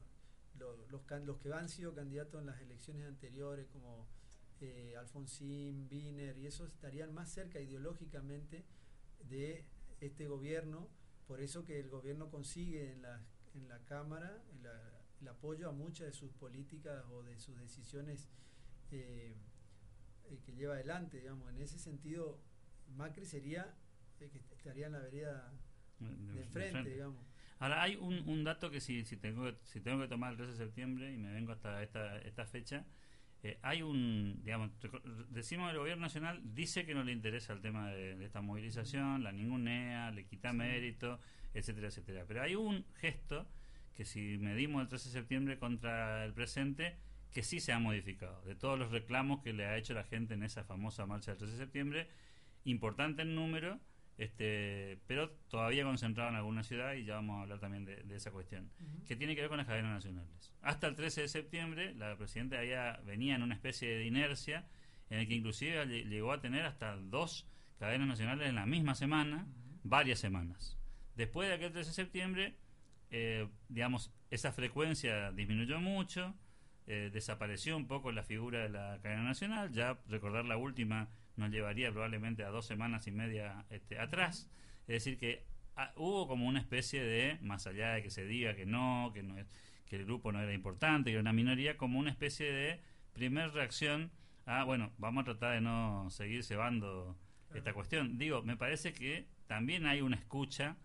los, 0.59 0.79
los, 0.91 1.39
que 1.41 1.53
han 1.53 1.69
sido 1.69 1.95
candidatos 1.95 2.41
en 2.41 2.47
las 2.47 2.61
elecciones 2.61 3.07
anteriores 3.07 3.67
como 3.73 4.07
eh, 4.61 4.95
Alfonsín, 4.97 5.89
Wiener 5.91 6.39
y 6.39 6.47
esos 6.47 6.73
estarían 6.73 7.13
más 7.13 7.31
cerca 7.31 7.61
ideológicamente 7.61 8.65
de 9.29 9.65
este 10.01 10.29
gobierno. 10.29 10.89
Por 11.27 11.41
eso 11.41 11.65
que 11.65 11.81
el 11.81 11.91
gobierno 11.91 12.31
consigue 12.31 12.93
en 12.93 13.03
la, 13.03 13.21
en 13.55 13.69
la 13.69 13.79
Cámara 13.81 14.43
el 15.25 15.29
apoyo 15.29 15.71
a 15.71 15.73
muchas 15.73 16.07
de 16.07 16.13
sus 16.13 16.31
políticas 16.33 17.03
o 17.11 17.23
de 17.23 17.39
sus 17.39 17.59
decisiones 17.59 18.29
eh, 18.91 19.35
que 20.45 20.53
lleva 20.53 20.75
adelante, 20.75 21.19
digamos. 21.19 21.51
En 21.51 21.61
ese 21.63 21.79
sentido, 21.79 22.41
Macri 22.95 23.25
sería 23.25 23.75
el 24.21 24.31
que 24.31 24.39
estaría 24.39 24.87
en 24.87 24.93
la 24.93 24.99
vereda 24.99 25.53
de, 25.99 26.43
enfrente, 26.43 26.91
digamos. 26.91 27.25
Ahora, 27.59 27.83
hay 27.83 27.97
un, 27.97 28.29
un 28.29 28.45
dato 28.45 28.71
que 28.71 28.81
si, 28.81 29.05
si, 29.05 29.17
tengo, 29.17 29.51
si 29.63 29.81
tengo 29.81 30.03
que 30.03 30.09
tomar 30.09 30.33
el 30.33 30.37
13 30.37 30.53
de 30.53 30.59
septiembre 30.59 31.13
y 31.13 31.17
me 31.17 31.33
vengo 31.33 31.53
hasta 31.53 31.83
esta, 31.83 32.19
esta 32.19 32.45
fecha, 32.45 32.85
eh, 33.43 33.59
hay 33.63 33.81
un, 33.81 34.41
digamos, 34.43 34.71
decimos 35.31 35.71
el 35.71 35.79
gobierno 35.79 36.03
nacional 36.03 36.41
dice 36.43 36.85
que 36.85 36.95
no 36.95 37.03
le 37.03 37.13
interesa 37.13 37.55
el 37.55 37.63
tema 37.63 37.91
de, 37.91 38.23
esta 38.25 38.43
movilización, 38.43 39.23
la 39.23 39.33
ningunea, 39.33 40.11
le 40.11 40.27
quita 40.27 40.53
mérito, 40.53 41.19
etcétera, 41.55 41.89
etcétera. 41.89 42.25
Pero 42.27 42.43
hay 42.43 42.55
un 42.55 42.85
gesto 42.97 43.47
que 43.95 44.05
si 44.05 44.39
medimos 44.39 44.83
el 44.83 44.89
13 44.89 45.09
de 45.09 45.13
septiembre 45.13 45.59
contra 45.59 46.25
el 46.25 46.33
presente, 46.33 46.97
que 47.33 47.43
sí 47.43 47.61
se 47.61 47.73
ha 47.73 47.79
modificado. 47.79 48.43
De 48.43 48.55
todos 48.55 48.79
los 48.79 48.91
reclamos 48.93 49.43
que 49.43 49.53
le 49.53 49.67
ha 49.67 49.77
hecho 49.77 49.95
la 49.95 50.05
gente 50.05 50.35
en 50.35 50.43
esa 50.43 50.65
famosa 50.65 51.07
marcha 51.07 51.33
del 51.33 51.39
13 51.39 51.53
de 51.53 51.59
septiembre, 51.59 52.09
importante 52.65 53.23
en 53.23 53.35
número, 53.35 53.81
este, 54.17 55.01
pero 55.09 55.31
todavía 55.49 55.83
concentrado 55.83 56.31
en 56.31 56.37
alguna 56.37 56.63
ciudad 56.63 56.95
y 56.95 57.05
ya 57.05 57.17
vamos 57.17 57.39
a 57.39 57.43
hablar 57.43 57.59
también 57.59 57.85
de, 57.85 58.05
esa 58.15 58.31
cuestión, 58.31 58.71
que 59.07 59.17
tiene 59.17 59.35
que 59.35 59.41
ver 59.41 59.51
con 59.51 59.59
las 59.59 59.67
cadenas 59.67 59.93
nacionales. 59.93 60.53
Hasta 60.63 60.87
el 60.87 60.95
13 60.95 61.23
de 61.23 61.29
septiembre 61.29 61.95
la 61.95 62.17
presidenta 62.17 62.59
había, 62.59 63.01
venía 63.05 63.35
en 63.35 63.43
una 63.43 63.55
especie 63.55 63.97
de 63.97 64.07
inercia 64.07 64.69
en 65.11 65.19
el 65.19 65.27
que 65.27 65.35
inclusive 65.35 65.87
llegó 65.87 66.33
a 66.33 66.41
tener 66.41 66.65
hasta 66.65 66.97
dos 66.97 67.49
cadenas 67.79 68.07
nacionales 68.07 68.49
en 68.49 68.55
la 68.55 68.67
misma 68.67 68.95
semana, 68.95 69.47
varias 69.83 70.21
semanas. 70.21 70.79
Después 71.17 71.49
de 71.49 71.55
aquel 71.55 71.73
13 71.73 71.91
de 71.91 71.95
septiembre, 71.95 72.57
eh, 73.11 73.49
digamos, 73.69 74.13
esa 74.31 74.53
frecuencia 74.53 75.33
disminuyó 75.33 75.81
mucho, 75.81 76.35
eh, 76.87 77.11
desapareció 77.13 77.77
un 77.77 77.87
poco 77.87 78.13
la 78.13 78.25
figura 78.25 78.61
de 78.61 78.69
la 78.69 78.99
cadena 79.03 79.23
nacional, 79.23 79.73
ya 79.73 79.99
recordar 80.09 80.45
la 80.45 80.57
última 80.57 81.09
nos 81.37 81.51
llevaría 81.51 81.91
probablemente 81.91 82.45
a 82.45 82.51
dos 82.51 82.67
semanas 82.67 83.07
y 83.07 83.11
media 83.11 83.65
este, 83.71 83.99
atrás, 83.99 84.49
es 84.83 85.05
decir 85.05 85.19
que 85.19 85.45
ah, 85.77 85.93
hubo 85.97 86.29
como 86.29 86.47
una 86.47 86.61
especie 86.61 87.03
de, 87.03 87.39
más 87.41 87.67
allá 87.67 87.95
de 87.95 88.03
que 88.03 88.11
se 88.11 88.25
diga 88.25 88.55
que 88.55 88.67
no, 88.67 89.11
que 89.15 89.23
no 89.23 89.35
que 89.87 89.97
el 89.97 90.05
grupo 90.05 90.33
no 90.33 90.41
era 90.41 90.53
importante, 90.53 91.11
que 91.11 91.15
era 91.15 91.21
una 91.21 91.33
minoría, 91.33 91.77
como 91.77 91.99
una 91.99 92.11
especie 92.11 92.51
de 92.53 92.81
primer 93.13 93.53
reacción 93.53 94.11
a, 94.47 94.65
bueno, 94.65 94.93
vamos 94.99 95.23
a 95.23 95.25
tratar 95.25 95.55
de 95.55 95.61
no 95.61 96.11
seguir 96.11 96.45
cebando 96.45 97.17
esta 97.55 97.73
cuestión. 97.73 98.19
Digo, 98.19 98.43
me 98.43 98.57
parece 98.57 98.93
que 98.93 99.27
también 99.47 99.87
hay 99.87 100.01
una 100.01 100.17
escucha 100.17 100.77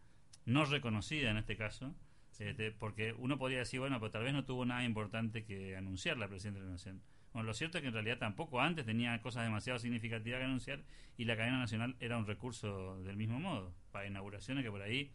no 0.45 0.65
reconocida 0.65 1.31
en 1.31 1.37
este 1.37 1.57
caso, 1.57 1.93
este, 2.39 2.71
porque 2.71 3.13
uno 3.13 3.37
podría 3.37 3.59
decir, 3.59 3.79
bueno, 3.79 3.99
pero 3.99 4.11
tal 4.11 4.23
vez 4.23 4.33
no 4.33 4.45
tuvo 4.45 4.65
nada 4.65 4.83
importante 4.83 5.43
que 5.43 5.75
anunciar 5.75 6.17
la 6.17 6.27
presidenta 6.27 6.61
de 6.61 6.65
la 6.65 6.71
Nación. 6.71 7.01
Bueno, 7.33 7.45
lo 7.47 7.53
cierto 7.53 7.77
es 7.77 7.81
que 7.81 7.89
en 7.89 7.93
realidad 7.93 8.17
tampoco 8.17 8.59
antes 8.59 8.85
tenía 8.85 9.21
cosas 9.21 9.43
demasiado 9.43 9.77
significativas 9.77 10.39
que 10.39 10.45
anunciar 10.45 10.83
y 11.17 11.25
la 11.25 11.37
cadena 11.37 11.59
nacional 11.59 11.95
era 11.99 12.17
un 12.17 12.25
recurso 12.25 13.03
del 13.03 13.17
mismo 13.17 13.39
modo, 13.39 13.75
para 13.91 14.07
inauguraciones 14.07 14.63
que 14.63 14.71
por 14.71 14.81
ahí 14.81 15.11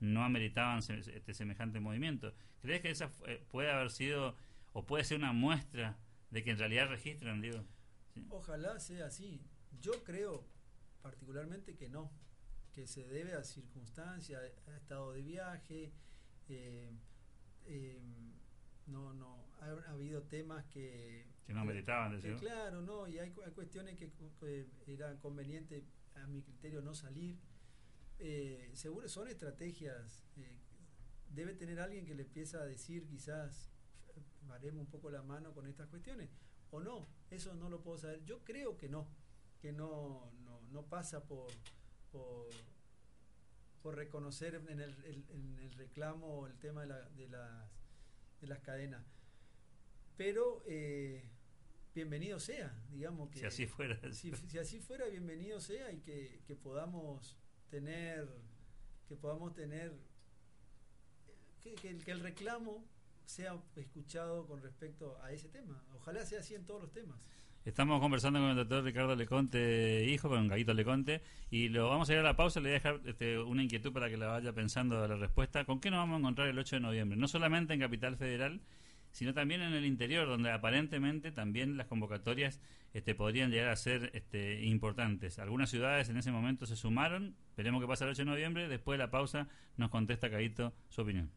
no 0.00 0.24
ameritaban 0.24 0.78
este 0.78 1.34
semejante 1.34 1.78
movimiento. 1.78 2.34
¿Crees 2.62 2.80
que 2.80 2.90
esa 2.90 3.10
puede 3.50 3.70
haber 3.70 3.90
sido 3.90 4.36
o 4.72 4.84
puede 4.84 5.04
ser 5.04 5.18
una 5.18 5.32
muestra 5.32 5.98
de 6.30 6.42
que 6.42 6.50
en 6.50 6.58
realidad 6.58 6.88
registran, 6.88 7.42
digo? 7.42 7.64
Ojalá 8.30 8.80
sea 8.80 9.06
así. 9.06 9.40
Yo 9.80 10.02
creo 10.04 10.48
particularmente 11.02 11.76
que 11.76 11.88
no, 11.88 12.10
que 12.72 12.86
se 12.86 13.06
debe 13.06 13.34
a 13.34 13.44
circunstancias, 13.44 14.40
a 14.66 14.76
estado 14.76 15.12
de 15.12 15.22
viaje, 15.22 15.92
eh, 16.54 16.90
em, 17.66 18.32
no, 18.86 19.12
no, 19.14 19.46
ha, 19.60 19.92
habido 19.92 20.22
temas 20.22 20.64
que... 20.66 21.26
Que 21.46 21.54
no 21.54 21.64
meritaban, 21.64 22.20
Claro, 22.38 22.82
no, 22.82 23.08
y 23.08 23.18
hay, 23.18 23.30
cuestiones 23.30 23.96
que, 23.96 24.10
era 24.86 25.18
conveniente, 25.20 25.84
a 26.14 26.26
mi 26.26 26.42
criterio, 26.42 26.80
no 26.82 26.94
salir. 26.94 27.38
Eh, 28.18 28.70
seguro 28.74 29.08
son 29.08 29.28
estrategias. 29.28 30.24
Eh, 30.36 30.60
debe 31.30 31.54
tener 31.54 31.80
alguien 31.80 32.04
que 32.06 32.14
le 32.14 32.22
empieza 32.22 32.58
a 32.58 32.64
decir, 32.64 33.06
quizás, 33.06 33.72
haremos 34.50 34.80
un 34.80 34.90
poco 34.90 35.10
la 35.10 35.22
mano 35.22 35.52
con 35.52 35.66
estas 35.66 35.88
cuestiones. 35.88 36.30
O 36.70 36.80
no, 36.80 37.08
eso 37.30 37.54
no 37.54 37.68
lo 37.68 37.82
puedo 37.82 37.98
saber. 37.98 38.24
Yo 38.24 38.44
creo 38.44 38.76
que 38.76 38.88
no, 38.88 39.08
que 39.60 39.72
no, 39.72 40.32
no, 40.44 40.60
no 40.70 40.82
pasa 40.86 41.24
por, 41.24 41.50
por 42.10 42.48
por 43.82 43.96
reconocer 43.96 44.54
en 44.54 44.80
el, 44.80 44.94
en 45.04 45.58
el 45.58 45.72
reclamo 45.74 46.46
el 46.46 46.56
tema 46.58 46.82
de, 46.82 46.86
la, 46.86 47.00
de, 47.10 47.28
las, 47.28 47.70
de 48.40 48.46
las 48.46 48.60
cadenas. 48.60 49.04
pero 50.16 50.62
eh, 50.66 51.24
bienvenido 51.94 52.38
sea, 52.38 52.72
digamos 52.90 53.28
que... 53.30 53.40
Si 53.40 53.44
así 53.46 53.66
fuera. 53.66 53.98
Si, 54.12 54.32
así 54.58 54.78
fuera, 54.80 55.06
bienvenido 55.08 55.60
sea 55.60 55.90
y 55.92 55.98
que, 56.00 56.42
que 56.46 56.54
podamos 56.54 57.36
tener, 57.70 58.28
que 59.08 59.16
podamos 59.16 59.52
tener, 59.54 59.92
que, 61.60 61.74
que 61.74 62.12
el 62.12 62.20
reclamo 62.20 62.84
sea 63.24 63.60
escuchado 63.76 64.46
con 64.46 64.62
respecto 64.62 65.20
a 65.22 65.32
ese 65.32 65.48
tema. 65.48 65.84
Ojalá 65.94 66.24
sea 66.24 66.40
así 66.40 66.54
en 66.54 66.64
todos 66.64 66.82
los 66.82 66.92
temas. 66.92 67.26
Estamos 67.64 68.00
conversando 68.00 68.40
con 68.40 68.48
el 68.50 68.56
doctor 68.56 68.82
Ricardo 68.82 69.14
Leconte, 69.14 70.04
hijo, 70.08 70.28
con 70.28 70.48
Gaguito 70.48 70.74
Leconte, 70.74 71.22
y 71.48 71.68
lo 71.68 71.88
vamos 71.88 72.10
a 72.10 72.12
ir 72.12 72.18
a 72.18 72.22
la 72.24 72.34
pausa. 72.34 72.58
Le 72.58 72.64
voy 72.64 72.70
a 72.70 72.74
dejar 72.74 73.00
este, 73.04 73.38
una 73.38 73.62
inquietud 73.62 73.92
para 73.92 74.10
que 74.10 74.16
la 74.16 74.26
vaya 74.26 74.52
pensando 74.52 75.06
la 75.06 75.14
respuesta. 75.14 75.64
¿Con 75.64 75.78
qué 75.78 75.88
nos 75.88 75.98
vamos 75.98 76.16
a 76.16 76.18
encontrar 76.18 76.48
el 76.48 76.58
8 76.58 76.76
de 76.76 76.80
noviembre? 76.80 77.16
No 77.16 77.28
solamente 77.28 77.72
en 77.72 77.78
Capital 77.78 78.16
Federal, 78.16 78.62
sino 79.12 79.32
también 79.32 79.62
en 79.62 79.74
el 79.74 79.84
interior, 79.84 80.26
donde 80.26 80.50
aparentemente 80.50 81.30
también 81.30 81.76
las 81.76 81.86
convocatorias 81.86 82.60
este, 82.94 83.14
podrían 83.14 83.52
llegar 83.52 83.68
a 83.68 83.76
ser 83.76 84.10
este, 84.12 84.64
importantes. 84.64 85.38
Algunas 85.38 85.70
ciudades 85.70 86.08
en 86.08 86.16
ese 86.16 86.32
momento 86.32 86.66
se 86.66 86.74
sumaron. 86.74 87.36
Veremos 87.56 87.80
qué 87.80 87.86
pasa 87.86 88.04
el 88.06 88.10
8 88.10 88.22
de 88.22 88.30
noviembre. 88.30 88.66
Después 88.66 88.98
de 88.98 89.04
la 89.04 89.12
pausa 89.12 89.46
nos 89.76 89.90
contesta 89.90 90.26
Gaguito 90.26 90.74
su 90.88 91.02
opinión. 91.02 91.30